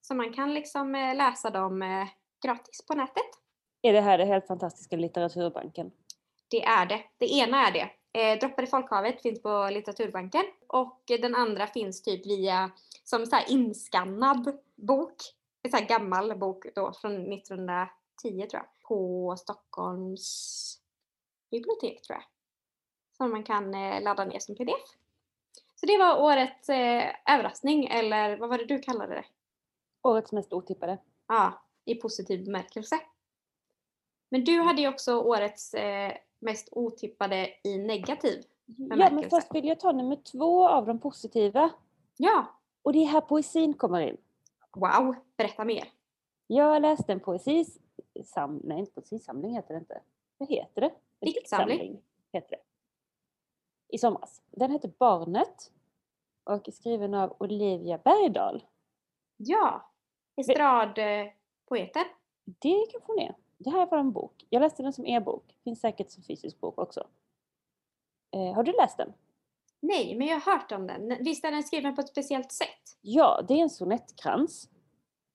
[0.00, 2.08] Så man kan liksom eh, läsa dem eh,
[2.42, 3.24] gratis på nätet.
[3.82, 5.90] Är det här det helt fantastiska litteraturbanken?
[6.50, 7.02] Det är det.
[7.18, 7.90] Det ena är det.
[8.12, 12.70] Eh, Droppar i folkhavet finns på Litteraturbanken och den andra finns typ via
[13.04, 15.16] som så här inskannad bok.
[15.62, 17.86] En så här gammal bok då från 1910
[18.22, 18.66] tror jag.
[18.88, 20.78] På Stockholms
[21.50, 22.24] bibliotek tror jag.
[23.18, 24.96] Som man kan eh, ladda ner som pdf.
[25.74, 29.24] Så det var årets eh, överraskning eller vad var det du kallade det?
[30.02, 30.98] Årets mest otippade.
[31.26, 33.00] Ja, i positiv bemärkelse.
[34.28, 39.36] Men du hade ju också årets eh, mest otippade i negativ Ja, men bemärkelse.
[39.36, 41.70] först vill jag ta nummer två av de positiva.
[42.16, 42.46] Ja,
[42.82, 44.16] Och det är här poesin kommer in.
[44.76, 45.84] wow, berätta mer.
[46.46, 50.00] Jag läste en poesisamling, nej inte poesisamling heter det inte.
[50.38, 50.86] Vad heter det?
[51.20, 52.02] En Diktsamling.
[52.32, 52.62] heter det.
[53.88, 54.42] I somras.
[54.50, 55.72] Den heter Barnet
[56.44, 58.64] och är skriven av Olivia Bergdahl.
[59.36, 59.90] Ja,
[60.36, 62.02] estradpoeter.
[62.44, 63.34] Det kanske hon är.
[63.58, 64.46] Det här var en bok.
[64.50, 65.56] Jag läste den som e-bok.
[65.64, 67.06] Finns säkert som fysisk bok också.
[68.30, 69.12] Eh, har du läst den?
[69.80, 71.16] Nej, men jag har hört om den.
[71.20, 72.96] Visst är den skriven på ett speciellt sätt?
[73.00, 74.68] Ja, det är en sonettkrans.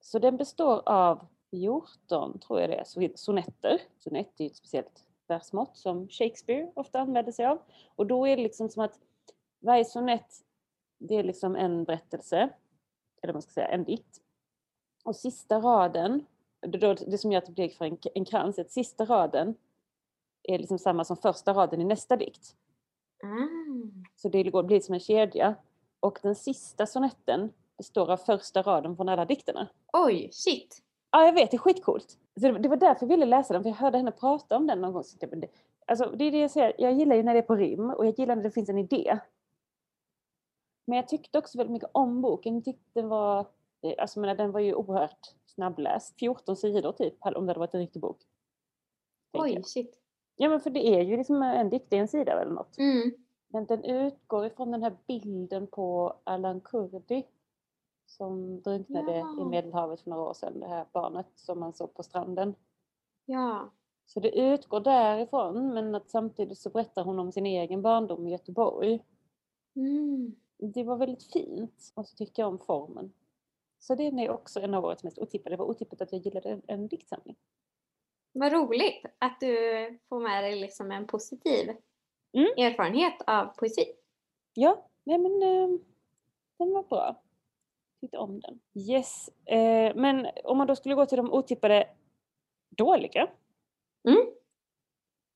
[0.01, 3.81] Så den består av 14, tror jag det är, so- sonetter.
[3.99, 7.59] Sonett är ju ett speciellt versmått som Shakespeare ofta använder sig av.
[7.95, 8.99] Och då är det liksom som att
[9.59, 10.33] varje sonett,
[10.97, 12.49] det är liksom en berättelse,
[13.21, 14.21] eller man ska säga en dikt.
[15.03, 16.25] Och sista raden,
[16.59, 19.55] det, som gör att det blir för en, en krans, att sista raden
[20.43, 22.55] är liksom samma som första raden i nästa dikt.
[23.23, 24.07] Ah.
[24.15, 25.55] Så det går- blir som en kedja.
[25.99, 29.67] Och den sista sonetten består av första raden från alla dikterna.
[29.93, 30.81] Oj, shit.
[31.11, 32.17] Ja, jag vet, det är skitcoolt.
[32.39, 34.81] Så det, var därför jag ville läsa den, för jag hörde henne prata om den
[34.81, 35.03] någon gång.
[35.85, 38.05] Alltså, det är det jag säger, jag gillar ju när det är på rim och
[38.05, 39.19] jag gillar när det finns en idé.
[40.85, 42.55] Men jag tyckte också väldigt mycket om boken.
[42.55, 43.39] Jag tyckte den var,
[43.81, 46.19] eh, alltså menar, den var ju oerhört snabbläst.
[46.19, 48.17] 14 sidor typ, om det hade varit en riktig bok.
[49.33, 49.65] Oj, jag.
[49.65, 49.99] shit.
[50.35, 52.77] Ja men för det är ju liksom en dikt i en sida eller något.
[52.77, 53.13] Mm.
[53.47, 57.23] Men den utgår ifrån den här bilden på Alan Kurdi
[58.05, 59.41] som drunknade Ja.
[59.41, 62.55] i Medelhavet för några år sedan, det här barnet som man såg på stranden.
[63.25, 63.71] Ja.
[64.05, 68.31] Så det utgår därifrån men att samtidigt så berättar hon om sin egen barndom i
[68.31, 69.03] Göteborg.
[69.75, 70.35] Mm.
[70.57, 73.13] Det var väldigt fint och så tycker jag om formen.
[73.79, 75.55] Så det är också en av årets mest otippade.
[75.55, 77.35] Det var otippat att jag gillade en, en diktsamling.
[78.31, 79.55] Vad roligt att du
[80.09, 81.69] får med dig liksom en positiv
[82.37, 82.47] Mm.
[82.57, 83.85] erfarenhet av poesi.
[84.53, 85.79] Ja, nej men eh,
[86.57, 87.21] den var bra.
[88.03, 88.59] Tyckte om den.
[88.73, 91.87] Yes, eh, men om man då skulle gå till de otippade
[92.69, 93.29] dåliga.
[94.07, 94.25] Mm.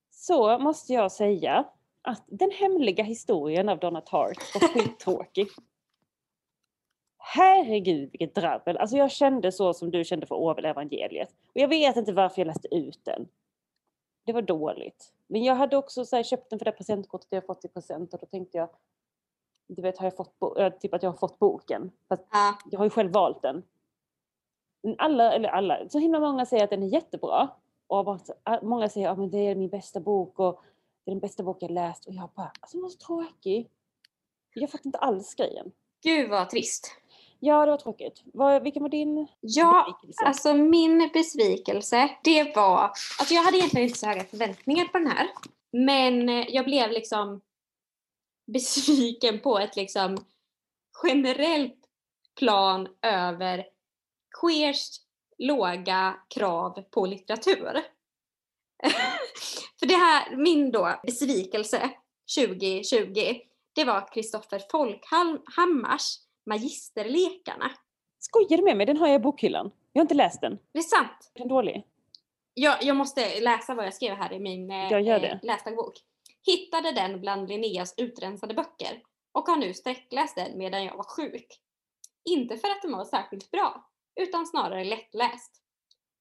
[0.09, 1.65] Så måste jag säga
[2.01, 5.47] att den hemliga historien av Donna Tartt var skittråkig.
[7.17, 8.77] Herregud vilket drabbel.
[8.77, 11.29] Alltså jag kände så som du kände för Orwell evangeliet.
[11.29, 13.27] Och jag vet inte varför jag läste ut den.
[14.25, 15.13] Det var dåligt.
[15.27, 18.13] Men jag hade också så här, köpt den för det presentkortet jag fått i present
[18.13, 18.69] och då tänkte jag,
[19.67, 21.91] du vet, har jag fått, äh, typ att jag har fått boken.
[22.09, 22.57] Fast Ja.
[22.71, 23.63] jag har ju själv valt den.
[24.83, 27.49] Men alla, eller alla, så himla många säger att den är jättebra.
[27.87, 28.07] Och
[28.43, 30.61] ah, många säger att det är min bästa bok och
[31.05, 32.05] det är den bästa bok jag läst.
[32.07, 33.69] Och jag bara, alltså den var så tråkig.
[34.53, 35.71] Jag fattar inte alls grejen.
[36.03, 36.91] Gud vad trist.
[37.39, 38.21] Ja, det var tråkigt.
[38.33, 40.25] Vad, vilken var din Ja, besvikelse?
[40.25, 42.79] alltså min besvikelse, det var...
[43.19, 45.27] Alltså jag hade egentligen inte så höga förväntningar på den här.
[45.71, 47.41] Men eh, jag blev liksom
[48.47, 50.17] besviken på ett liksom
[51.03, 51.79] generellt
[52.39, 53.65] plan över
[54.41, 55.01] queers
[55.37, 57.73] låga krav på litteratur.
[59.79, 61.89] För det här, min då besvikelse
[62.37, 63.39] 2020,
[63.73, 67.71] det var Kristoffer Folkhammars Magisterlekarna.
[68.19, 68.85] Skojar du med mig?
[68.85, 69.71] Den har jag i bokhyllan.
[69.93, 70.59] Jag har inte läst den.
[70.71, 71.31] Det är sant.
[71.33, 71.83] Är den dålig?
[72.53, 75.93] Jag, jag måste läsa vad jag skrev här i min eh, Jag eh, läsdagbok.
[76.47, 81.61] Hittade den bland Linneas utrensade böcker och har nu sträckläst den medan jag var sjuk.
[82.29, 85.61] Inte för att den var särskilt bra, utan snarare lättläst.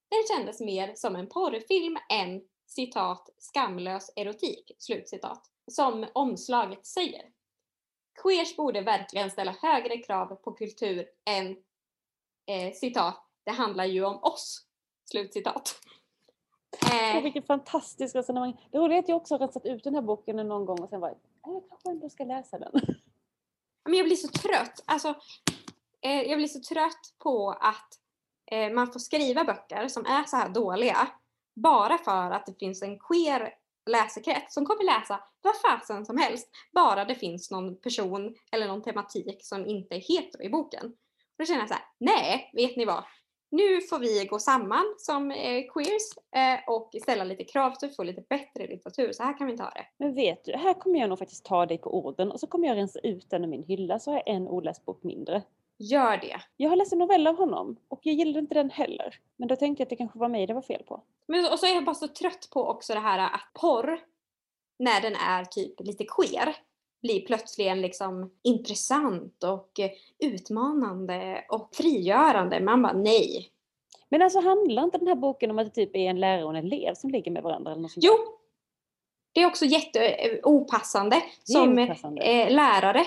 [0.08, 7.30] Den kändes mer som en porrfilm än citat skamlös erotik, slutcitat, som omslaget säger.
[8.22, 11.56] Queers borde verkligen ställa högre krav på kultur än
[12.46, 14.66] eh, citat, det handlar ju om oss,
[15.10, 15.80] slutcitat.
[16.82, 18.68] Eh, vilket fantastiskt resonemang.
[18.72, 20.88] Det roliga är att jag också har rensat ut den här boken någon gång och
[20.88, 22.72] sen var jag, "Äh, jag kanske ändå ska läsa den.
[23.84, 24.82] men jag blir så trött.
[24.86, 25.14] Alltså,
[26.00, 27.88] eh, jag blir så trött på att
[28.50, 31.08] eh, man får skriva böcker som är så här dåliga
[31.54, 33.54] bara för att det finns en queer
[33.90, 38.82] läsekrets som kommer läsa vad fasen som helst bara det finns någon person eller någon
[38.82, 40.86] tematik som inte är hetero i boken.
[40.86, 43.04] Och då känner jag så här, nej, vet ni vad?
[43.56, 46.02] Nu får vi gå samman som eh, queers
[46.36, 49.12] eh, och ställa lite krav så att vi får lite bättre litteratur.
[49.12, 49.86] Så här kan vi inte ha det.
[49.98, 52.68] Men vet du, här kommer jag nog faktiskt ta dig på orden och så kommer
[52.68, 55.42] jag rensa ut den ur min hylla så har jag en oläst bok mindre.
[55.78, 56.40] Gör det.
[56.56, 59.14] Jag har läst en novell av honom och jag gillade inte den heller.
[59.36, 61.02] Men då tänkte jag att det kanske var mig det var fel på.
[61.26, 64.00] Men, och så är jag bara så trött på också det här att porr,
[64.78, 66.56] när den är typ lite queer,
[67.02, 72.60] blir plötsligen liksom intressant och eh, utmanande och frigörande.
[72.60, 73.50] Man bara nej.
[74.08, 76.50] Men alltså handlar inte den här boken om att det typ är en lärare och
[76.56, 78.12] en elev som ligger med varandra eller något sånt Jo!
[79.32, 80.38] Det är också jätte eh,
[81.44, 82.20] Som opassande.
[82.22, 83.04] eh, lärare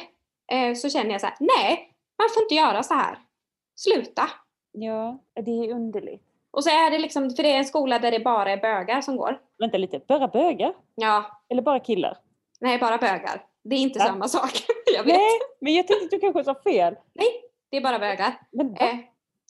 [0.51, 3.19] eh, så känner jag så här, nej, man får inte göra så här.
[3.75, 4.29] Sluta!
[4.71, 6.23] Ja, det är underligt.
[6.51, 9.01] Och så är det liksom, för det är en skola där det bara är bögar
[9.01, 9.39] som går.
[9.57, 10.73] Vänta lite, bara bögar?
[10.95, 12.17] Ja, Eller bara killar?
[12.59, 13.45] nej bara bögar.
[13.63, 14.05] Det är inte Va?
[14.05, 14.51] samma sak.
[14.95, 15.15] jag vet.
[15.15, 16.95] Nej, men jag tänkte att du kanske sa fel.
[17.69, 18.41] Det är bara bögar.
[18.51, 18.75] Men?
[18.75, 18.99] Eh,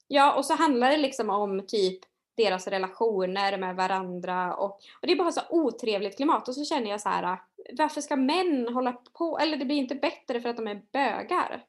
[0.08, 2.00] ja, och så handlar det liksom om typ
[2.38, 6.92] deras relationer med varandra och, och det är bara så otrevligt klimat och så känner
[6.92, 7.40] jag så här
[7.78, 11.66] varför ska män hålla på, eller det blir inte bättre för att de är bögar.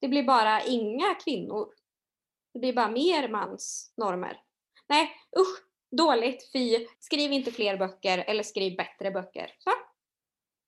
[0.00, 1.68] Det blir bara inga kvinnor.
[2.52, 4.40] Det blir bara mer mansnormer.
[4.88, 5.58] Nej, usch,
[5.90, 6.86] dåligt, fy.
[7.00, 9.50] Skriv inte fler böcker eller skriv bättre böcker.
[9.58, 9.70] Så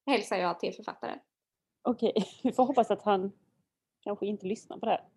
[0.07, 1.19] hälsar jag till författaren.
[1.83, 3.33] Okej, vi får hoppas att han
[4.01, 5.09] kanske inte lyssnar på det här.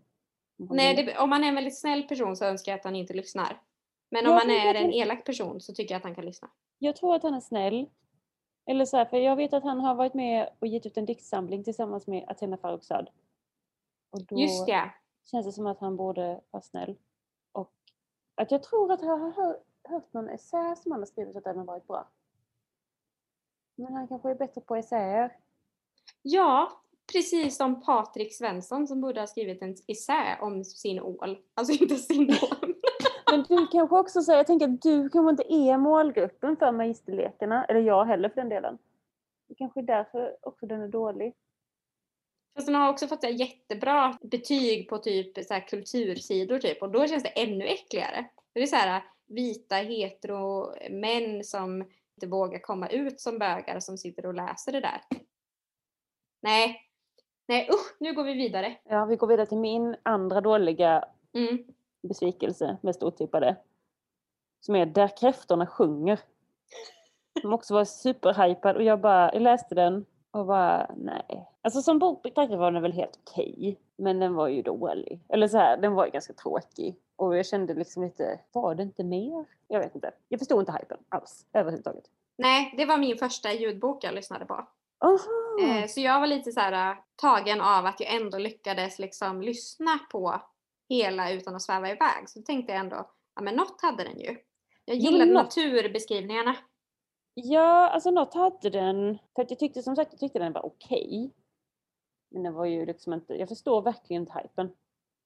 [0.60, 2.86] Om han Nej, det, om man är en väldigt snäll person så önskar jag att
[2.86, 3.62] han inte lyssnar.
[4.12, 6.50] Men om man men är en elak person så tycker jag att han kan lyssna.
[6.78, 7.90] Jag tror att han är snäll.
[8.66, 11.06] Eller så här, för jag vet att han har varit med och gett ut en
[11.06, 13.10] diktsamling tillsammans med Athena Farrokhzad.
[14.12, 14.92] Och då Just det.
[15.32, 16.96] känns det som att han borde vara snäll.
[17.52, 17.74] Och
[18.36, 21.44] att jag tror att jag har hört, hört någon essä som han har skrivit att
[21.44, 22.08] den har varit bra.
[23.80, 25.32] Men han kanske är bättre på essäer.
[26.22, 31.38] Ja, precis som Patrik Svensson som borde ha skrivit en essä om sin ål.
[31.54, 32.76] Alltså inte sin ål.
[33.32, 37.66] Men du kanske också säger, jag tänker att du kanske inte är målgruppen för magisterlekarna.
[37.66, 38.78] Eller jag heller för den delen.
[39.48, 41.36] Det kanske är därför också den är dålig.
[42.56, 46.92] Fast den har också fått här jättebra betyg på typ så här kultursidor typ och
[46.92, 48.26] då känns det ännu äckligare.
[48.54, 51.86] Det är så här vita hetero män som
[52.20, 55.02] inte vågar komma ut som bögar som sitter och läser det där.
[56.42, 56.82] Nej.
[57.48, 58.78] Nej usch, nu går vi vidare.
[58.84, 61.64] Ja, vi går vidare till min andra dåliga Mm.
[62.02, 63.56] besvikelse, mest otippade.
[64.60, 66.20] Som är Där kräftorna sjunger.
[67.42, 71.46] Som också var superhypad och jag bara, jag läste den och bara nej.
[71.62, 73.80] Alltså som bok betraktad var den väl helt okej.
[73.98, 75.20] men den var ju dålig.
[75.30, 76.96] Eller så här, den var ju ganska tråkig.
[77.16, 79.46] Och jag kände liksom lite, var det inte mer?
[79.68, 80.12] Jag vet inte.
[80.30, 82.04] Jag förstod inte hypen alls överhuvudtaget.
[82.38, 84.68] Nej, det var min första ljudbok jag lyssnade på.
[85.64, 89.42] Eh, så jag var lite så här äh, tagen av att jag ändå lyckades liksom
[89.42, 90.42] lyssna på
[90.90, 92.24] hela utan att sväva iväg.
[92.30, 94.38] Så tänkte jag ändå, ja men något hade den ju.
[94.86, 96.56] Jag Jo, gillade något- naturbeskrivningarna.
[97.44, 99.18] Ja, alltså något hade den.
[99.36, 101.32] För att jag tyckte som sagt, jag tyckte den var okej.
[102.30, 104.72] Men den var ju liksom inte, jag förstår verkligen inte hypen.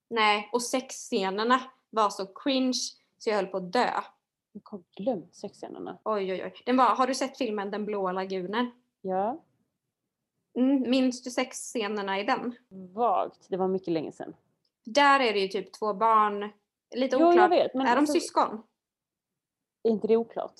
[0.09, 2.73] Nej, och sexscenerna var så cringe
[3.17, 3.89] så jag höll på att dö.
[4.51, 5.97] Jag har glömt sexscenerna.
[6.03, 6.53] Oj, oj, oj.
[6.65, 8.71] Den var, har du sett filmen Den blåa lagunen?
[9.01, 9.43] Ja,
[10.55, 12.55] Mm, minns du sexscenerna i den?
[12.93, 13.45] vagt.
[13.49, 14.35] Det var mycket länge sedan.
[14.85, 16.49] Där är det ju typ två barn,
[16.95, 17.51] lite Jo, jag oklart.
[17.51, 17.75] vet.
[17.75, 18.63] Är de alltså, syskon?
[19.83, 20.53] Är inte det oklart?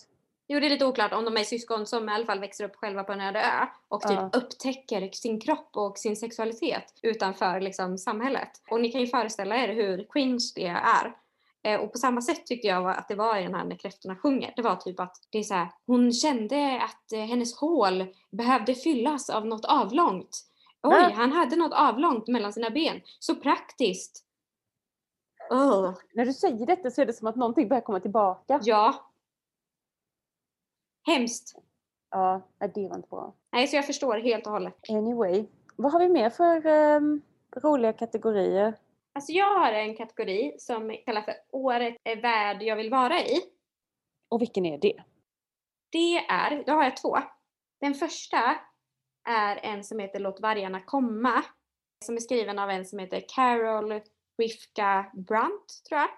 [0.54, 2.76] Jo, det är lite oklart om de är syskon som i alla fall växer upp
[2.76, 4.30] själva på en öde ö och typ Ja.
[4.34, 8.50] upptäcker sin kropp och sin sexualitet utanför liksom, samhället.
[8.70, 11.16] Och ni kan ju föreställa er hur cringe det är.
[11.64, 14.16] Eh, och på samma sätt tyckte jag att det var i den här När kräftorna
[14.16, 14.54] sjunger.
[14.56, 18.76] Det var typ att det är så här, hon kände att eh, hennes hål behövde
[18.76, 20.40] fyllas av något avlångt.
[20.84, 21.12] Oj, Va?
[21.16, 23.02] han hade något avlångt mellan sina ben.
[23.20, 24.24] Så praktiskt.
[25.52, 25.94] Ugh.
[26.14, 28.60] När du säger detta så är det som att någonting börjar komma tillbaka.
[28.64, 29.10] Ja.
[31.06, 31.56] Hemskt.
[32.10, 33.34] Ja, det var inte bra.
[33.52, 34.90] Nej, så jag förstår helt och hållet.
[34.90, 35.46] Anyway,
[35.76, 37.22] vad har vi mer för ehm,
[37.56, 38.74] roliga kategorier?
[39.14, 43.42] Alltså jag har en kategori som kallas för Året är värld jag vill vara i.
[44.30, 45.04] Och vilken är det?
[45.92, 47.18] Det är, då har jag två.
[47.82, 48.56] Den första
[49.30, 51.44] är en som heter Låt vargarna komma.
[52.06, 54.02] Som är skriven av en som heter Carol
[54.38, 56.10] Rifka Brunt, tror jag.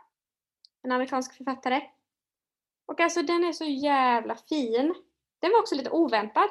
[0.84, 1.82] En amerikansk författare.
[2.86, 4.94] Och alltså den är så jävla fin.
[5.40, 6.50] Den var också lite oväntad.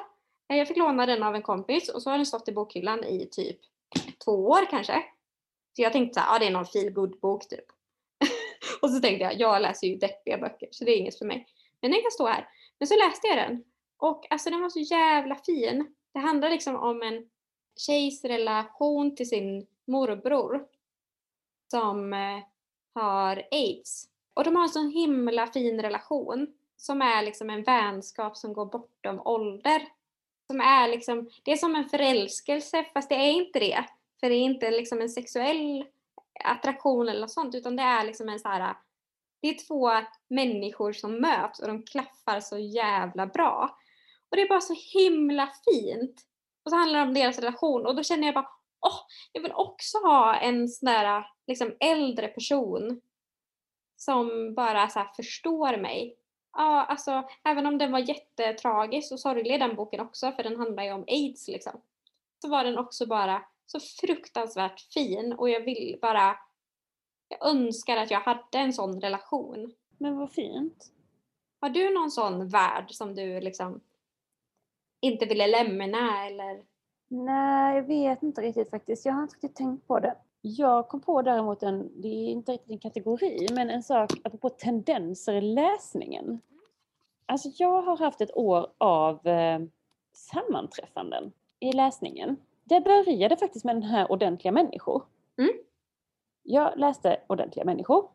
[0.49, 3.03] Eh, jag fick låna den av en kompis och så har den stått i bokhyllan
[3.03, 3.59] i typ
[4.25, 5.03] två år kanske.
[5.75, 7.65] Så jag tänkte såhär, ja det är någon feel good bok typ.
[8.81, 11.47] och så tänkte jag, jag läser ju deppiga böcker så det är inget för mig.
[11.81, 12.49] Men den kan stå här.
[12.79, 13.63] Men så läste jag den
[13.97, 15.95] och alltså den var så jävla fin.
[16.13, 17.29] Det handlar liksom om en
[17.75, 20.67] tjejs relation till sin morbror
[21.71, 22.39] som eh,
[22.93, 24.09] har aids.
[24.35, 28.65] Och de har en sån himla fin relation som är liksom en vänskap som går
[28.65, 29.81] bortom ålder.
[30.47, 33.85] Som är liksom, det är som en förälskelse fast det är inte det.
[34.19, 35.85] För det är inte liksom en sexuell
[36.43, 38.75] attraktion eller något sånt utan det är liksom en så här.
[39.41, 39.91] Det är två
[40.27, 43.77] människor som möts och de klaffar så jävla bra.
[44.29, 46.21] Och det är bara så himla fint.
[46.63, 48.49] Och så handlar det om deras relation och då känner jag bara
[48.81, 48.99] åh,
[49.31, 53.01] jag vill också ha en sån där liksom äldre person
[53.95, 56.17] som bara så förstår mig.
[56.53, 60.83] Ja, alltså även om den var jättetragisk och sorglig den boken också för den handlar
[60.83, 61.81] ju om aids liksom.
[62.41, 66.37] Så var den också bara så fruktansvärt fin och jag vill bara
[67.27, 69.73] jag önskar att jag hade en sån relation.
[69.97, 70.91] Men vad fint.
[71.59, 73.81] Har du någon sån värld som du liksom
[74.99, 76.63] inte ville lämna eller?
[77.07, 79.05] Nej, jag vet inte riktigt faktiskt.
[79.05, 80.15] Jag har inte riktigt tänkt på det.
[80.47, 84.49] Jag kom på däremot en, det är inte riktigt en kategori, men en sak apropå
[84.49, 86.41] tendenser i läsningen.
[87.25, 89.59] Alltså jag har haft ett år av eh,
[90.13, 92.37] sammanträffanden i läsningen.
[92.63, 95.03] Det började faktiskt med den här Ordentliga människor.
[95.37, 95.51] Mm.
[96.43, 98.09] Jag läste Ordentliga människor.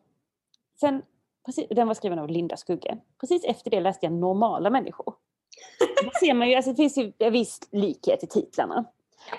[0.79, 1.01] Sen,
[1.45, 2.97] precis, den var skriven av Linda Skugge.
[3.19, 5.13] Precis efter det läste jag Normala människor.
[6.03, 8.85] Då ser man ju, alltså det finns ju en viss likhet i titlarna.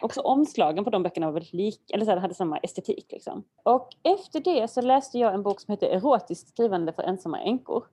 [0.02, 3.06] Också omslagen på de böckerna var väldigt lika, eller så hade samma estetik.
[3.12, 3.44] Liksom.
[3.62, 7.84] Och efter det så läste jag en bok som heter Erotiskt skrivande för ensamma änkor.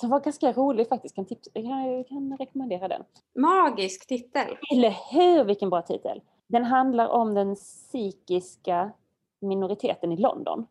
[0.00, 3.04] Som var ganska rolig faktiskt, kan, tips, kan, kan rekommendera den.
[3.34, 4.56] Magisk titel!
[4.72, 6.20] Eller hur, vilken bra titel!
[6.46, 8.92] Den handlar om den psykiska
[9.40, 10.66] minoriteten i London.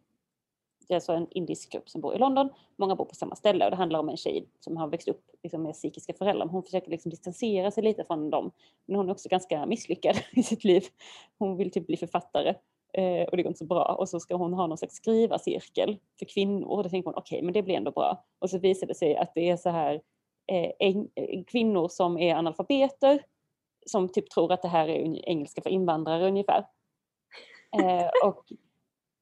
[0.94, 2.50] Det är alltså en indisk grupp som bor i London.
[2.76, 5.22] Många bor på samma ställe och det handlar om en tjej som har växt upp
[5.44, 6.48] liksom, med psykiska föräldrar.
[6.48, 8.52] Hon försöker liksom distansera sig lite från dem.
[8.86, 10.84] Men hon är också ganska misslyckad i sitt liv.
[11.40, 12.50] Hon vill typ bli författare
[12.94, 13.96] eh, och det går inte så bra.
[14.00, 16.68] Och så ska hon ha någon slags skrivarcirkel för kvinnor.
[16.68, 18.26] Och då tänker hon okej, okay, men det blir ändå bra.
[18.40, 20.02] Och så visar det sig att det är så här
[20.48, 23.24] eh, eh kvinnor som är analfabeter
[23.86, 26.66] som typ tror att det här är engelska för invandrare ungefär.
[27.82, 28.46] Eh, och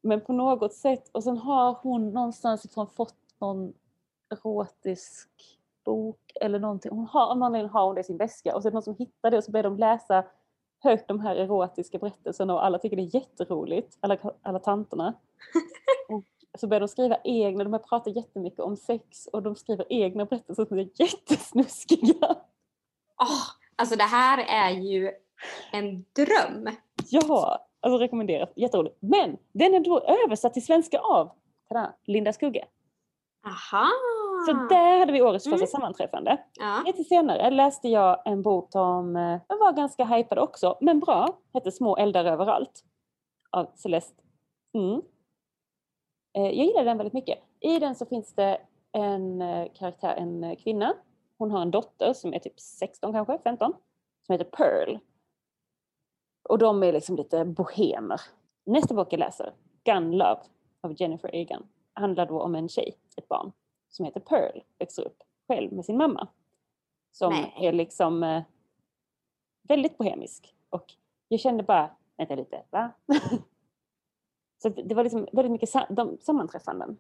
[0.02, 3.74] men på något sätt, och sen har hon någonstans ifrån fått någon
[4.30, 5.30] erotisk
[5.86, 6.92] bok eller någonting.
[6.92, 8.96] Hon har, någon har hon det i sin väska och så är det någon som
[8.96, 10.24] hittar det och så börjar de läsa
[10.80, 15.14] högt de här erotiska berättelserna och alla tycker det är jätteroligt, alla, alla tanterna.
[16.54, 20.26] Och så börjar de skriva egna, de pratar jättemycket om sex och de skriver egna
[20.26, 22.36] berättelser som är jättesnuskiga.
[23.18, 25.12] Oh, alltså det här är ju
[25.72, 26.70] en dröm!
[27.10, 28.98] Ja, Alltså rekommenderat, jätteroligt.
[29.00, 31.32] Men den är då översatt till svenska av
[31.70, 32.66] tada, Linda Skugge.
[33.46, 33.88] Aha!
[34.46, 35.68] Så där hade vi årets första mm.
[35.68, 36.38] sammanträffande.
[36.60, 36.84] Ja.
[36.86, 41.38] Lite senare läste jag en bok som eh, var ganska hypad också, men bra.
[41.54, 42.84] Hette Små eldar överallt.
[43.50, 44.24] Av Celeste.
[44.74, 45.02] Mm.
[46.34, 47.40] Eh, jag gillar den väldigt mycket.
[47.60, 48.58] I den så finns det
[48.92, 50.94] en eh, karaktär, en kvinna.
[51.38, 53.74] Hon har en dotter som är typ 16 kanske, 15.
[54.26, 54.98] Som heter Pearl.
[56.52, 58.22] Och de är liksom lite bohemer.
[58.66, 60.42] Nästa bok jag läser, Gun Love
[60.82, 63.52] av Jennifer Egan, handlar då om en tjej, ett barn,
[63.90, 66.28] som heter Pearl, växer upp själv med sin mamma.
[67.12, 67.54] Som Nej.
[67.58, 68.44] är liksom eh,
[69.68, 70.56] väldigt bohemisk.
[70.70, 70.94] Och
[71.28, 72.92] jag kände bara, vänta lite, va?
[74.62, 76.98] Så det var liksom väldigt mycket de, sammanträffanden.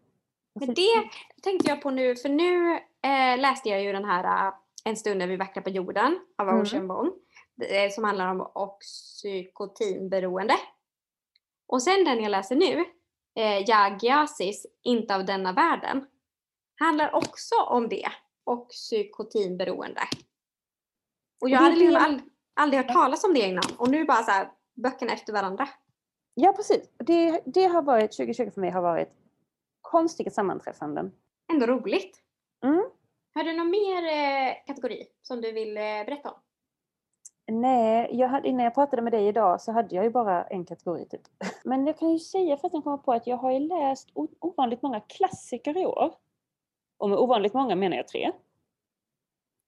[0.53, 1.09] Men det
[1.43, 5.17] tänkte jag på nu, för nu eh, läste jag ju den här uh, En stund
[5.17, 6.91] när vi vacklar på jorden av Ocean mm.
[6.91, 7.11] Eh,
[7.91, 10.53] som handlar om oxycotinberoende.
[11.67, 12.85] Och sen den jag läser nu,
[13.35, 16.05] eh, Yagiasis, Inte av denna världen,
[16.79, 18.11] handlar också om det,
[18.43, 20.01] oxycotinberoende.
[21.41, 22.21] Och jag hade liksom ald
[22.53, 25.69] aldrig hört talas om det innan och nu bara så här, böckerna efter varandra.
[26.33, 29.09] Ja precis, det, det har varit, 2020 för mig har varit
[29.81, 31.11] konstiga sammanträffanden.
[31.53, 32.21] Ändå roligt.
[32.63, 32.89] Mm.
[33.33, 36.39] Har du någon mer eh, kategori som du vill eh, berätta om?
[37.51, 40.65] Nej, jag hade, innan jag pratade med dig idag så hade jag ju bara en
[40.65, 41.21] kategori typ.
[41.63, 44.09] Men jag kan ju säga för att jag kommer på att jag har ju läst
[44.39, 46.13] ovanligt många klassiker i år.
[46.97, 48.31] Och med ovanligt många menar jag tre.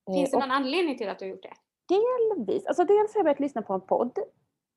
[0.10, 1.54] Eh, Finns det och någon anledning till att du har gjort det?
[1.88, 4.20] delvis, alltså dels har jag börjat lyssna på en podd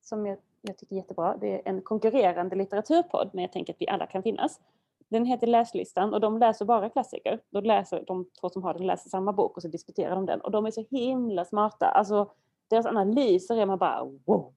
[0.00, 1.36] som jag, jag tycker är jättebra.
[1.36, 4.60] Det är en konkurrerande litteraturpodd men jag tänker att vi alla kan finnas.
[5.08, 7.40] Den heter Läslistan och de läser bara klassiker.
[7.50, 10.40] De, läser, de två som har den läser samma bok och så diskuterar de den.
[10.40, 11.86] Och de är så himla smarta.
[11.86, 12.30] Alltså
[12.68, 14.52] deras analyser är man bara wow.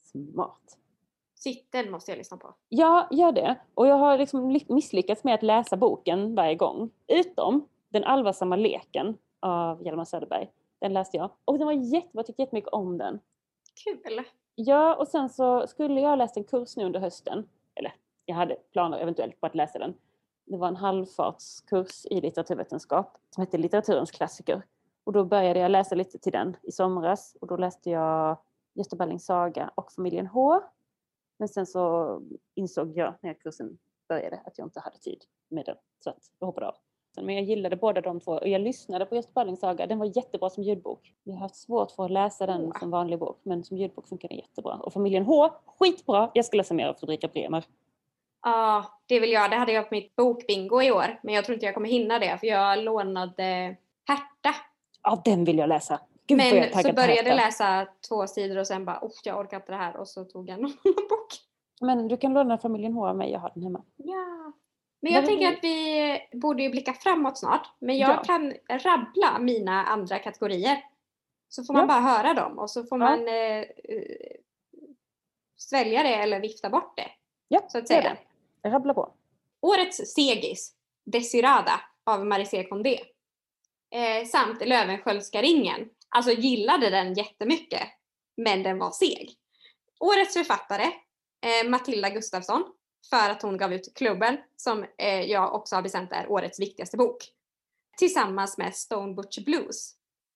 [0.00, 0.78] Smart.
[1.34, 2.54] Shit, den måste jag lyssna på.
[2.68, 3.56] Ja, gör det.
[3.74, 6.90] Och jag har liksom li- misslyckats med att läsa boken varje gång.
[7.06, 10.50] Utom Den allvarsamma leken av Hjalmar Söderberg.
[10.78, 11.30] Den läste jag.
[11.44, 13.20] Och den var jättebra, jag tyckte jättemycket om den.
[13.84, 14.22] Kul!
[14.54, 17.48] Ja, och sen så skulle jag ha läst en kurs nu under hösten.
[17.74, 17.94] Eller
[18.26, 19.94] jag hade planer eventuellt på att läsa den.
[20.44, 24.62] Det var en halvfartskurs i litteraturvetenskap som hette Litteraturens klassiker.
[25.06, 28.38] Och då började jag läsa lite till den i somras och då läste jag
[28.74, 30.60] Gösta Berlings saga och Familjen H.
[31.38, 32.22] Men sen så
[32.54, 33.78] insåg jag när kursen
[34.08, 36.74] började att jag inte hade tid med den så att jag hoppade av.
[37.22, 39.86] Men jag gillade båda de två och jag lyssnade på Gösta Berlings saga.
[39.86, 41.14] Den var jättebra som ljudbok.
[41.22, 44.28] Jag har haft svårt för att läsa den som vanlig bok men som ljudbok funkar
[44.28, 44.74] den jättebra.
[44.74, 46.30] Och Familjen H, skitbra!
[46.34, 47.64] Jag ska läsa mer av Fredrika Bremer.
[48.42, 49.50] Ja, det vill jag.
[49.50, 51.20] Det hade jag på mitt bokbingo i år.
[51.22, 53.76] Men jag tror inte jag kommer hinna det för jag lånade
[54.08, 54.54] Herta.
[55.06, 56.00] Ja, den vill jag läsa!
[56.26, 59.38] Gud vad jag Men så började jag läsa två sidor och sen bara oh, jag
[59.40, 60.76] orkar inte det här och så tog jag en annan
[61.08, 61.28] bok.
[61.80, 63.82] Men du kan låna Familjen H av mig, jag har den hemma.
[63.96, 64.52] Ja.
[65.00, 67.70] Men jag tänker att vi borde ju blicka framåt snart.
[67.78, 68.22] Men jag Ja.
[68.22, 70.84] kan rabbla mina andra kategorier.
[71.48, 71.86] Så får man Ja.
[71.86, 73.04] bara höra dem och så får Ja.
[73.10, 73.64] man eh,
[75.56, 77.10] svälja det eller vifta bort det.
[77.48, 78.16] Ja, Så att säga.
[78.62, 78.68] det.
[78.70, 79.12] Rabbla på.
[79.60, 80.72] Årets segis,
[81.04, 82.98] Desirada av Marie Condé.
[83.90, 85.88] Eh, samt Löwenskiöldska ringen.
[86.08, 87.88] Alltså gillade den jättemycket,
[88.36, 89.34] men den var seg.
[90.00, 90.84] Årets författare,
[91.46, 92.64] eh, Matilda Gustafsson,
[93.10, 96.96] för att hon gav ut Klubben, som eh, jag också har bestämt är årets viktigaste
[96.96, 97.16] bok.
[97.98, 99.94] Tillsammans med Stone Butcher Blues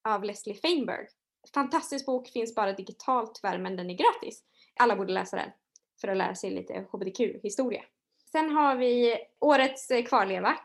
[0.09, 1.07] av Leslie Feinberg.
[1.53, 4.43] Fantastisk bok, finns bara digitalt tyvärr, men den är gratis.
[4.79, 5.49] Alla borde läsa den
[6.01, 7.83] för att lära sig lite hbtq-historia.
[8.31, 10.57] Sen har vi årets eh, kvarleva.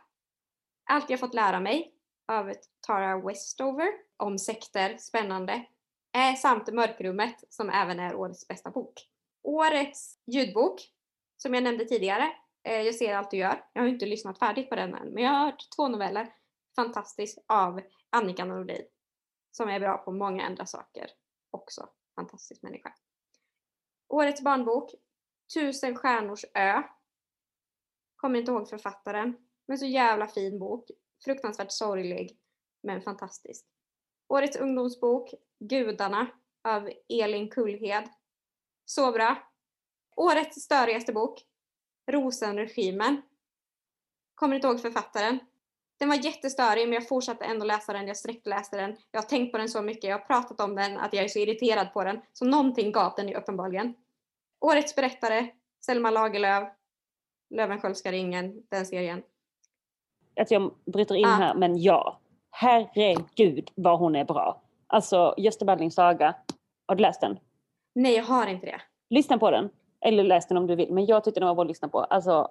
[0.90, 1.95] Allt jag fått lära mig
[2.28, 2.52] av
[2.86, 5.66] Tara Westover om sekter, spännande.
[6.16, 9.08] Eh, samt Mörkrummet som även är årets bästa bok.
[9.42, 10.80] Årets ljudbok,
[11.36, 13.64] som jag nämnde tidigare, eh, Jag ser allt du gör.
[13.72, 16.34] Jag har ju inte lyssnat färdigt på den än, men jag har hört två noveller.
[16.76, 18.86] Fantastiskt av Annika Nordin.
[19.50, 21.10] Som är bra på många andra saker
[21.50, 21.88] också.
[22.14, 22.94] Fantastisk människa.
[24.08, 24.90] Årets barnbok,
[25.54, 26.82] Tusen stjärnors ö.
[28.16, 29.36] Kommer inte ihåg författaren.
[29.66, 30.90] Men så jävla fin bok.
[31.24, 32.38] Fruktansvärt sorglig,
[32.82, 33.66] men fantastisk.
[34.28, 36.26] Årets ungdomsbok, Gudarna
[36.64, 38.08] av Elin Kullhed.
[38.84, 39.36] Så bra.
[40.16, 41.42] Årets störigaste bok,
[42.10, 43.22] Rosenregimen.
[44.34, 45.38] Kommer inte ihåg författaren.
[45.98, 48.96] Den var jättestörig men jag fortsatte ändå läsa den, jag sträckläste den.
[49.10, 51.28] Jag har tänkt på den så mycket, jag har pratat om den, att jag är
[51.28, 52.20] så irriterad på den.
[52.32, 53.94] Så någonting gav den ju uppenbarligen.
[54.60, 55.50] Årets berättare,
[55.86, 56.68] Selma Lagerlöf,
[57.50, 59.22] Löwenskiöldska ringen, den serien.
[60.40, 62.20] Att jag bryter in här, men ja.
[62.50, 64.62] Herregud vad hon är bra.
[64.86, 66.34] Alltså Gösta Berlings saga.
[66.86, 67.38] Har du läst den?
[67.94, 68.80] Nej, jag har inte det.
[69.10, 69.70] Lyssna på den.
[70.00, 70.92] Eller läs den om du vill.
[70.92, 72.00] Men jag tyckte den var bra att lyssna på.
[72.00, 72.48] Alltså,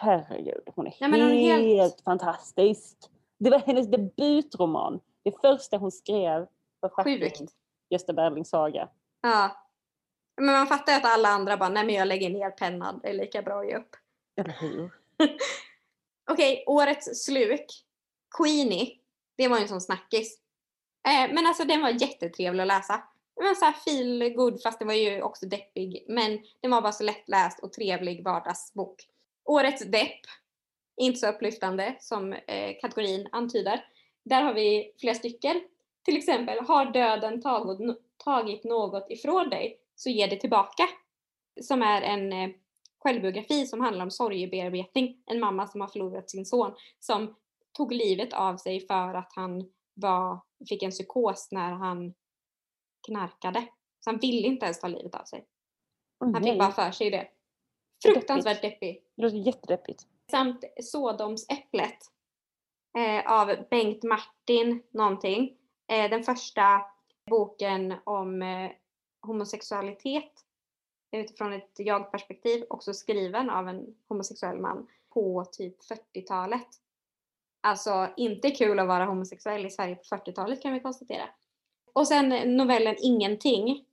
[0.00, 0.62] herregud.
[0.74, 2.96] Hon är Nej, men hon är helt, helt- fantastisk.
[3.38, 5.00] Det var hennes debutroman.
[5.24, 6.46] Det första hon skrev
[6.80, 7.54] var Sjukt.
[7.90, 8.88] Gösta Berlings saga.
[9.22, 9.50] Ja.
[10.36, 13.08] Men man fattar ju att alla andra bara, nej men jag lägger ner pennan, det
[13.08, 13.96] är lika bra att ge upp.
[14.40, 14.90] Eller hur?
[16.32, 17.66] Okej, årets sluk.
[18.38, 18.98] Queenie.
[19.36, 20.38] Det var ju en sån snackis.
[21.08, 23.02] Eh, men alltså den var jättetrevlig att läsa.
[23.36, 26.04] Den var så här feel good fast den var ju också deppig.
[26.08, 28.94] Men den var bara så lättläst och trevlig vardagsbok.
[29.44, 30.20] Årets depp.
[30.96, 33.84] Inte så upplyftande som eh, kategorin antyder.
[34.24, 35.60] Där har vi flera stycken.
[36.04, 40.88] Till exempel, har döden tagit, tagit något ifrån dig så ge det tillbaka.
[41.60, 42.50] Som är en eh,
[43.02, 45.22] självbiografi som handlar om sorgebearbetning.
[45.26, 47.34] En mamma som har förlorat sin son som
[47.72, 52.14] tog livet av sig för att han var, fick en psykos när han
[53.06, 53.66] knarkade.
[54.00, 55.44] Så han ville inte ens ta livet av sig.
[56.20, 57.28] Han fick bara för sig det.
[58.04, 59.04] Fruktansvärt deppig.
[59.16, 60.02] Det låter jättedeppigt.
[60.30, 61.98] Samt Sodomsäpplet
[62.98, 65.56] eh, av Bengt Martin någonting.
[65.92, 66.82] Eh, den första
[67.30, 68.70] boken om eh,
[69.26, 70.32] homosexualitet
[71.12, 76.68] utifrån ett jag-perspektiv, också skriven av en homosexuell man på typ 40-talet.
[77.60, 81.28] Alltså inte kul att vara homosexuell i Sverige på 40-talet kan vi konstatera.
[81.92, 83.84] Och sen novellen Ingenting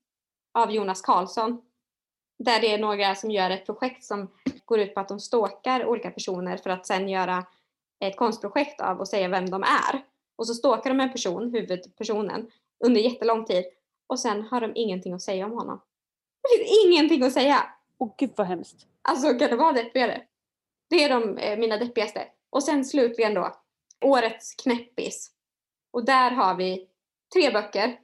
[0.51, 1.61] av Jonas Karlsson.
[2.39, 4.27] Där det är några som gör ett projekt som
[4.65, 7.45] går ut på att de stalkar olika personer för att sen göra
[7.99, 10.03] ett konstprojekt av och säga vem de är.
[10.35, 13.65] Och så stalkar de en person, huvudpersonen, under jättelång tid
[14.07, 15.81] och sen har de ingenting att säga om honom.
[16.49, 17.69] Finns ingenting att säga!
[17.97, 18.85] Åh gud vad hemskt.
[19.01, 20.21] Alltså kan det vara deppigare?
[20.89, 22.27] Det är de, eh, mina deppigaste.
[22.49, 23.55] Och sen slutligen då,
[24.05, 25.31] årets knäppis.
[25.91, 26.87] Och där har vi
[27.33, 27.99] tre böcker.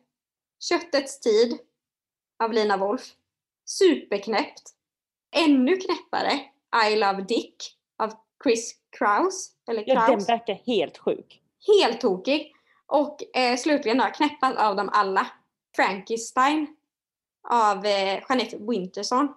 [0.70, 1.60] Köttets tid
[2.44, 3.02] av Lina Wolf.
[3.66, 4.62] Superknäppt.
[5.36, 6.32] Ännu knäppare,
[6.92, 7.56] I Love Dick
[7.98, 9.52] av Chris Kraus.
[9.68, 10.30] Eller Ja, den Kraus.
[10.30, 11.42] verkar helt sjuk.
[11.80, 12.52] Helt tokig.
[12.88, 15.28] Och eh, slutligen då, knäppast av dem alla.
[15.76, 16.76] Frankenstein
[17.50, 19.34] av eh, Jeanette Winterson.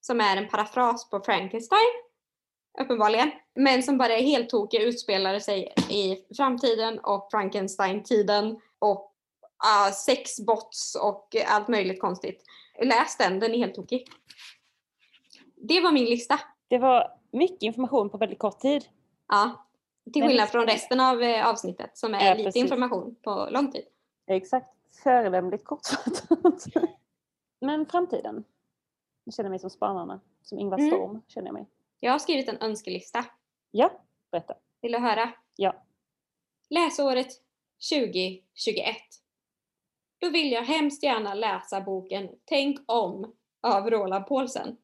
[0.00, 1.90] Som är en parafras på Frankenstein.
[2.80, 3.30] Uppenbarligen.
[3.54, 8.60] Men som bara är helt tokig, utspelar sig i framtiden och Frankenstein-tiden.
[8.78, 9.12] Och
[9.86, 12.42] uh, sexbots och allt möjligt konstigt.
[12.82, 14.08] Läs den, den är helt tokig.
[15.56, 16.40] Det var min lista.
[16.68, 18.84] Det var mycket information på väldigt kort tid.
[19.28, 19.66] Ja.
[20.12, 22.62] Till skillnad från resten av eh, avsnittet som är Ja, lite precis.
[22.62, 23.84] information på lång tid.
[24.26, 24.66] Exakt.
[25.02, 26.66] Föredömligt kortfattat.
[27.60, 28.44] Men framtiden.
[29.24, 30.20] Jag känner mig som spanarna.
[30.42, 30.90] Som Ingvar Mm.
[30.90, 31.66] Storm känner jag mig.
[32.00, 33.24] Jag har skrivit en önskelista.
[33.70, 33.90] Ja,
[34.30, 34.54] berätta.
[34.80, 35.30] Vill du höra?
[35.56, 35.74] Ja.
[36.70, 37.28] Läsåret
[37.90, 38.96] 2021.
[40.18, 44.76] Då vill jag hemskt gärna läsa boken Tänk om av Roland Paulsen.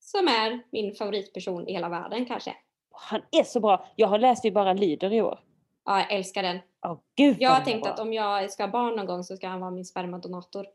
[0.00, 2.56] Som är min favoritperson i hela världen kanske.
[2.90, 3.86] Han är så bra.
[3.96, 5.40] Jag har läst Vi bara lider i år.
[5.84, 6.58] Ja, jag älskar den.
[6.86, 7.92] Åh gud Jag har tänkt bra.
[7.92, 10.66] att om jag ska ha barn någon gång så ska han vara min spermadonator.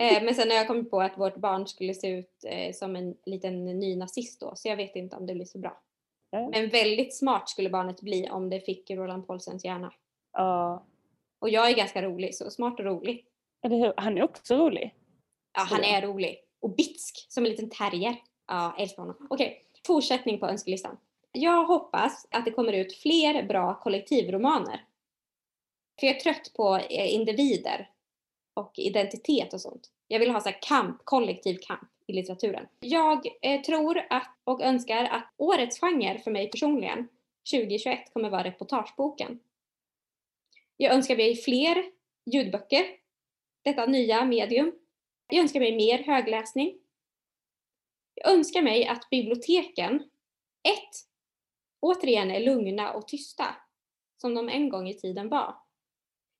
[0.00, 2.96] Eh, men sen har jag kommit på att vårt barn skulle se ut eh, som
[2.96, 5.80] en liten ny nazist då, så jag vet inte om det blir så bra.
[6.30, 6.48] Ja.
[6.48, 9.92] Men väldigt smart skulle barnet bli om det fick Roland Paulsens hjärna.
[10.32, 10.84] Ja,
[11.38, 13.26] Och jag är ganska rolig, så smart och rolig.
[13.62, 13.92] eller hur?
[13.96, 14.94] Han är också rolig.
[15.54, 16.38] Ja, han är rolig.
[16.60, 18.16] Och bitsk, som en liten terrier.
[18.46, 19.26] Ja, älskar honom.
[19.30, 20.96] Okej, fortsättning på önskelistan.
[21.32, 24.84] Jag hoppas att det kommer ut fler bra kollektivromaner.
[26.00, 27.90] För jag är trött på eh, individer
[28.56, 29.90] och identitet och sånt.
[30.08, 32.66] Jag vill ha så här kamp, kollektiv kamp i litteraturen.
[32.80, 37.08] Jag eh, tror att, och önskar att årets genre för mig personligen
[37.50, 39.40] 2021 kommer vara reportageboken.
[40.76, 41.84] Jag önskar mig fler
[42.24, 42.86] ljudböcker,
[43.62, 44.72] detta nya medium.
[45.28, 46.78] Jag önskar mig mer högläsning.
[48.14, 49.94] Jag önskar mig att biblioteken,
[50.62, 51.06] ett,
[51.80, 53.46] återigen är lugna och tysta,
[54.16, 55.65] som de en gång i tiden var.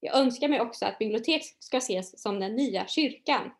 [0.00, 3.50] Jag önskar mig också att bibliotek ska ses som den nya kyrkan.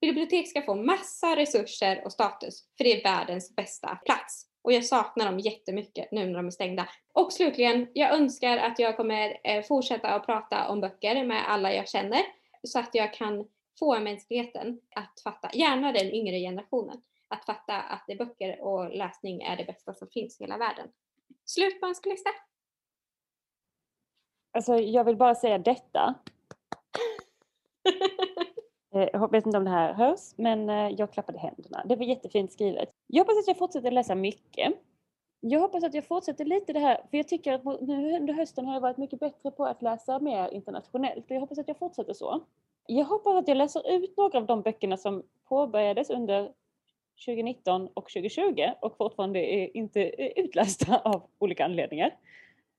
[0.00, 4.46] Bibliotek ska få massa resurser och status, för det är världens bästa plats.
[4.62, 6.88] Och jag saknar dem jättemycket nu när de är stängda.
[7.12, 11.74] Och slutligen, jag önskar att jag kommer eh, fortsätta att prata om böcker med alla
[11.74, 12.22] jag känner,
[12.62, 18.04] så att jag kan få mänskligheten att fatta, gärna den yngre generationen, att fatta att
[18.06, 20.88] det böcker och läsning är det bästa som finns i hela världen.
[21.44, 22.30] Slut på önskelista.
[24.54, 26.14] Alltså jag vill bara säga detta.
[28.94, 31.82] Eh, Jag vet inte om det här hörs, men eh, jag klappade händerna.
[31.84, 32.88] Det var jättefint skrivet.
[33.06, 34.74] Jag hoppas att jag fortsätter läsa mycket.
[35.40, 38.66] Jag hoppas att jag fortsätter lite det här, för jag tycker att nu under hösten
[38.66, 41.24] har jag varit mycket bättre på att läsa mer internationellt.
[41.24, 42.40] Och jag hoppas att jag fortsätter så.
[42.86, 46.52] Jag hoppas att jag läser ut några av de böckerna som påbörjades under
[47.26, 52.10] 2019 och 2020 och fortfarande är inte är utlästa av olika anledningar.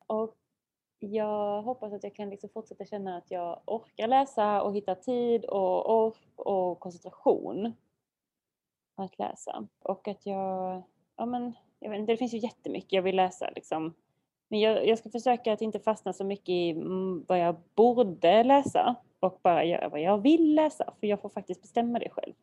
[0.08, 0.36] Och
[1.00, 5.46] jag hoppas att jag kan liksom fortsätta känna att jag orkar läsa och hitta tid
[5.46, 7.74] och ork och koncentration
[8.96, 9.68] att läsa.
[9.80, 10.84] Och att jag,
[11.16, 13.94] ja men, jag vet inte, det finns ju jättemycket jag vill läsa liksom.
[14.48, 18.44] Men jag, jag ska försöka att inte fastna så mycket i mm, vad jag borde
[18.44, 20.94] läsa och bara göra vad jag vill läsa.
[21.00, 22.34] För jag får faktiskt bestämma det själv.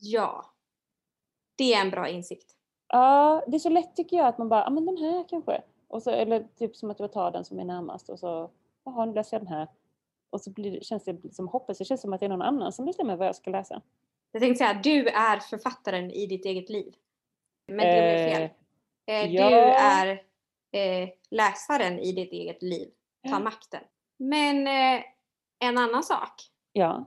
[0.00, 0.44] Ja.
[1.56, 2.56] Det är en bra insikt.
[2.88, 5.62] Ja, det är så lätt tycker jag att man bara, ja men den här kanske.
[5.94, 8.50] Och så, eller typ som att jag tar den som är närmast och så,
[8.84, 9.68] jaha nu läser jag den här.
[10.30, 11.78] Och så blir känns det liksom hopplöst.
[11.78, 13.82] Det känns som att det är någon annan som bestämmer vad jag ska läsa.
[14.32, 16.94] Jag tänkte säga, du är författaren i ditt eget liv.
[17.66, 18.48] Men det blev fel.
[19.06, 19.50] Eh, ja.
[19.50, 20.22] Du är
[20.72, 22.88] eh, läsaren i ditt eget liv.
[23.22, 23.38] Ta Ja.
[23.38, 23.80] makten.
[24.16, 25.04] Men eh,
[25.58, 26.32] en annan sak.
[26.72, 27.04] Ja.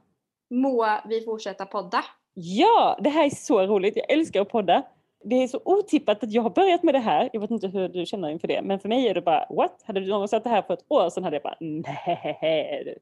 [0.49, 2.05] Må vi fortsätta podda?
[2.33, 3.95] Ja, det här är så roligt.
[3.95, 4.83] Jag älskar att podda.
[5.29, 7.29] Det är så otippat att jag har börjat med det här.
[7.33, 8.61] Jag vet inte hur du känner inför det.
[8.61, 9.83] Men för mig är det bara, what?
[9.85, 12.97] Hade du någon sagt det här för ett år sedan hade jag bara, nej.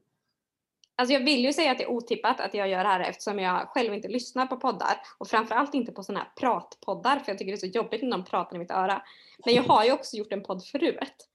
[0.96, 3.38] Alltså jag vill ju säga att det är otippat att jag gör det här eftersom
[3.38, 5.00] jag själv inte lyssnar på poddar.
[5.18, 8.08] Och framförallt inte på sådana här pratpoddar för jag tycker det är så jobbigt när
[8.08, 9.02] någon pratar i mitt öra.
[9.44, 11.28] Men jag har ju också gjort en podd förut.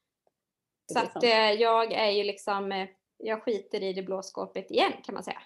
[0.94, 2.88] Så att eh, jag är ju liksom, eh,
[3.18, 5.42] jag skiter i det blå skåpet igen kan man säga.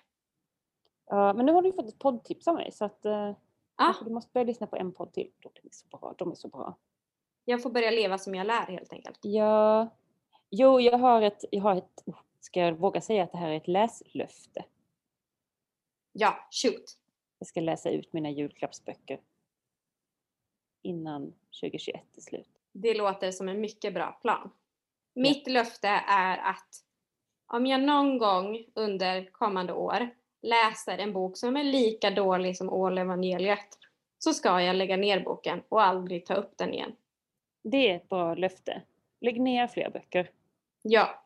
[1.10, 3.06] Ja, men nu har du fått ett poddtips av mig så att
[3.80, 5.32] eh, Ja, du måste börja lyssna på en podd till.
[5.40, 6.16] De är så bra.
[6.18, 6.78] De är så bra.
[7.46, 9.20] jag får börja leva som jag lär helt enkelt.
[9.22, 9.90] Ja,
[10.50, 13.50] jo, jag har ett, jag har ett, oh, ska jag våga säga att det här
[13.50, 14.66] är ett läslöfte?
[16.12, 16.98] Ja, shoot.
[17.40, 19.20] Jag ska läsa ut mina julklappsböcker
[20.82, 22.50] innan 2021 är slut.
[22.72, 24.52] Det låter som en mycket bra plan.
[25.14, 26.84] Mitt löfte är att
[27.48, 30.10] om jag någon gång under kommande år
[30.46, 33.80] läser en bok som är lika dålig som Ålevangeliet
[34.18, 36.96] så ska jag lägga ner boken och aldrig ta upp den igen.
[37.64, 38.82] Det är ett bra löfte.
[39.22, 40.30] Lägg ner fler böcker.
[40.82, 41.24] Ja.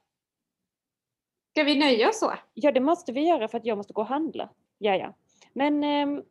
[1.52, 2.34] Ska vi nöja oss så?
[2.54, 4.50] Ja, det måste vi göra för att jag måste gå och handla.
[4.78, 5.14] Ja, ja.
[5.54, 6.24] Men ehm,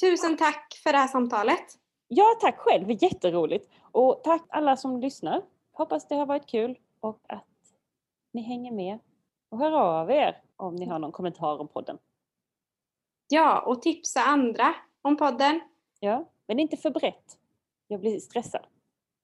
[0.00, 1.64] Tusen tack för det här samtalet.
[2.08, 2.90] ja, tack själv.
[3.02, 3.70] Jätteroligt.
[3.82, 5.42] Och tack alla som lyssnar.
[5.72, 7.44] Hoppas det har varit kul och att
[8.32, 8.98] ni hänger med.
[9.48, 11.98] Och hör av er om ni har någon kommentar om podden.
[13.28, 15.60] Ja, och tipsa andra om podden.
[16.00, 17.38] Ja, men inte för brett.
[17.88, 18.66] Jag blir stressad.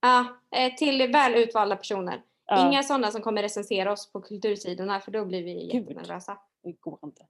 [0.01, 2.21] Ja, eh, till väl utvalda personer.
[2.45, 5.73] Ja, Inga sådana som kommer recensera oss på kultursidorna för då blir vi Gud.
[5.89, 6.37] jättenervösa.
[6.63, 7.25] Det går inte.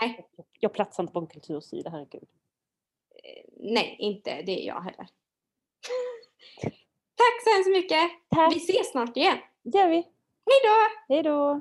[0.00, 0.26] Nej.
[0.36, 2.28] Jag, jag platsar inte på en kultursida, herregud.
[3.56, 5.06] Nej, inte det är jag heller.
[7.14, 8.10] Tack så hemskt mycket!
[8.28, 8.54] Tack!
[8.54, 9.38] Vi ses snart igen.
[9.62, 9.94] Det gör vi.
[10.46, 11.14] Hej då!
[11.14, 11.60] Hej då!